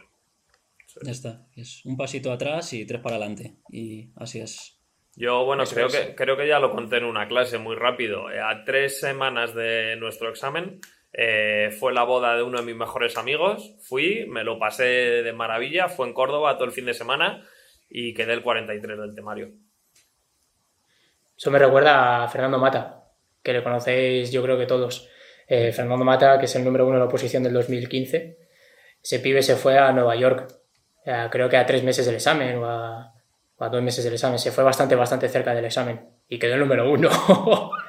Ya 1.03 1.13
está. 1.13 1.47
Es 1.57 1.85
un 1.87 1.97
pasito 1.97 2.33
atrás 2.33 2.73
y 2.73 2.87
tres 2.87 3.01
para 3.01 3.17
adelante. 3.17 3.57
Y 3.71 4.13
así 4.17 4.41
es. 4.41 4.79
Yo, 5.17 5.45
bueno, 5.45 5.63
Eso 5.65 5.75
creo 5.75 5.87
es. 5.87 5.97
que, 5.97 6.15
creo 6.15 6.37
que 6.37 6.47
ya 6.49 6.59
lo 6.59 6.71
conté 6.71 6.99
en 6.99 7.05
una 7.05 7.27
clase 7.29 7.59
muy 7.59 7.77
rápido. 7.77 8.31
Eh, 8.31 8.41
A 8.41 8.65
tres 8.65 9.01
semanas 9.01 9.55
de 9.55 9.97
nuestro 9.97 10.29
examen 10.31 10.81
eh, 11.13 11.75
fue 11.79 11.93
la 11.93 12.05
boda 12.05 12.37
de 12.37 12.43
uno 12.43 12.59
de 12.59 12.65
mis 12.65 12.77
mejores 12.77 13.17
amigos. 13.17 13.75
Fui, 13.81 14.27
me 14.29 14.45
lo 14.45 14.59
pasé 14.59 14.85
de 14.85 15.33
maravilla. 15.33 15.89
Fue 15.89 16.07
en 16.07 16.15
Córdoba 16.15 16.57
todo 16.57 16.67
el 16.67 16.73
fin 16.73 16.87
de 16.87 16.95
semana 16.95 17.47
y 17.89 18.15
quedé 18.15 18.33
el 18.33 18.43
43 18.43 18.99
del 18.99 19.15
temario. 19.15 19.51
Eso 21.37 21.51
me 21.51 21.59
recuerda 21.59 22.25
a 22.25 22.29
Fernando 22.29 22.59
Mata, 22.59 23.05
que 23.43 23.53
le 23.53 23.63
conocéis 23.63 24.31
yo 24.31 24.43
creo 24.43 24.59
que 24.59 24.67
todos. 24.67 25.09
Eh, 25.49 25.73
Fernando 25.73 26.05
Mata, 26.05 26.39
que 26.39 26.45
es 26.45 26.55
el 26.55 26.65
número 26.65 26.85
uno 26.85 26.95
de 26.95 27.01
la 27.01 27.07
oposición 27.07 27.43
del 27.43 27.55
2015. 27.55 28.39
Ese 29.03 29.19
pibe 29.19 29.43
se 29.43 29.57
fue 29.57 29.79
a 29.79 29.91
Nueva 29.93 30.15
York, 30.15 30.53
creo 31.31 31.49
que 31.49 31.57
a 31.57 31.65
tres 31.65 31.83
meses 31.83 32.05
del 32.05 32.17
examen 32.17 32.59
o 32.59 32.67
a, 32.67 33.15
o 33.57 33.65
a 33.65 33.69
dos 33.71 33.83
meses 33.83 34.05
del 34.05 34.13
examen. 34.13 34.39
Se 34.39 34.53
fue 34.53 34.63
bastante, 34.63 34.95
bastante 34.95 35.29
cerca 35.29 35.55
del 35.55 35.65
examen 35.65 36.07
y 36.29 36.39
quedó 36.39 36.55
el 36.55 36.61
número 36.61 36.89
uno. 36.89 37.09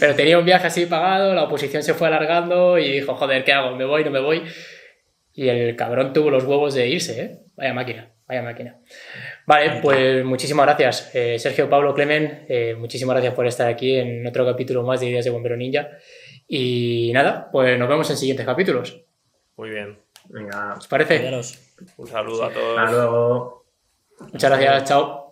Pero 0.00 0.14
tenía 0.14 0.38
un 0.38 0.44
viaje 0.44 0.66
así 0.66 0.86
pagado, 0.86 1.34
la 1.34 1.44
oposición 1.44 1.82
se 1.82 1.94
fue 1.94 2.08
alargando 2.08 2.78
y 2.78 2.92
dijo, 2.92 3.14
joder, 3.14 3.44
¿qué 3.44 3.52
hago? 3.52 3.76
¿Me 3.76 3.84
voy? 3.84 4.04
¿No 4.04 4.10
me 4.10 4.20
voy? 4.20 4.42
Y 5.34 5.48
el 5.48 5.76
cabrón 5.76 6.12
tuvo 6.12 6.30
los 6.30 6.44
huevos 6.44 6.74
de 6.74 6.88
irse, 6.88 7.20
¿eh? 7.22 7.38
Vaya 7.56 7.72
máquina, 7.74 8.10
vaya 8.26 8.42
máquina. 8.42 8.78
Vale, 9.46 9.80
pues 9.82 10.24
muchísimas 10.24 10.66
gracias, 10.66 11.10
eh, 11.14 11.38
Sergio, 11.38 11.68
Pablo, 11.68 11.94
Clemen. 11.94 12.46
eh, 12.48 12.74
muchísimas 12.78 13.14
gracias 13.14 13.34
por 13.34 13.46
estar 13.46 13.68
aquí 13.68 13.96
en 13.96 14.26
otro 14.26 14.44
capítulo 14.44 14.82
más 14.82 15.00
de 15.00 15.06
Ideas 15.10 15.24
de 15.24 15.30
Bombero 15.30 15.56
Ninja. 15.56 15.88
Y 16.46 17.10
nada, 17.12 17.48
pues 17.52 17.78
nos 17.78 17.88
vemos 17.88 18.08
en 18.10 18.16
siguientes 18.16 18.46
capítulos. 18.46 19.00
Muy 19.56 19.70
bien. 19.70 19.98
Venga, 20.28 20.74
¿Os 20.78 20.86
parece? 20.88 21.16
Cuidaros. 21.18 21.58
Un 21.96 22.06
saludo 22.06 22.44
a 22.44 22.50
todos. 22.50 22.78
hasta 22.78 22.92
luego. 22.92 23.64
Muchas 24.32 24.50
gracias, 24.50 24.84
chao. 24.88 25.27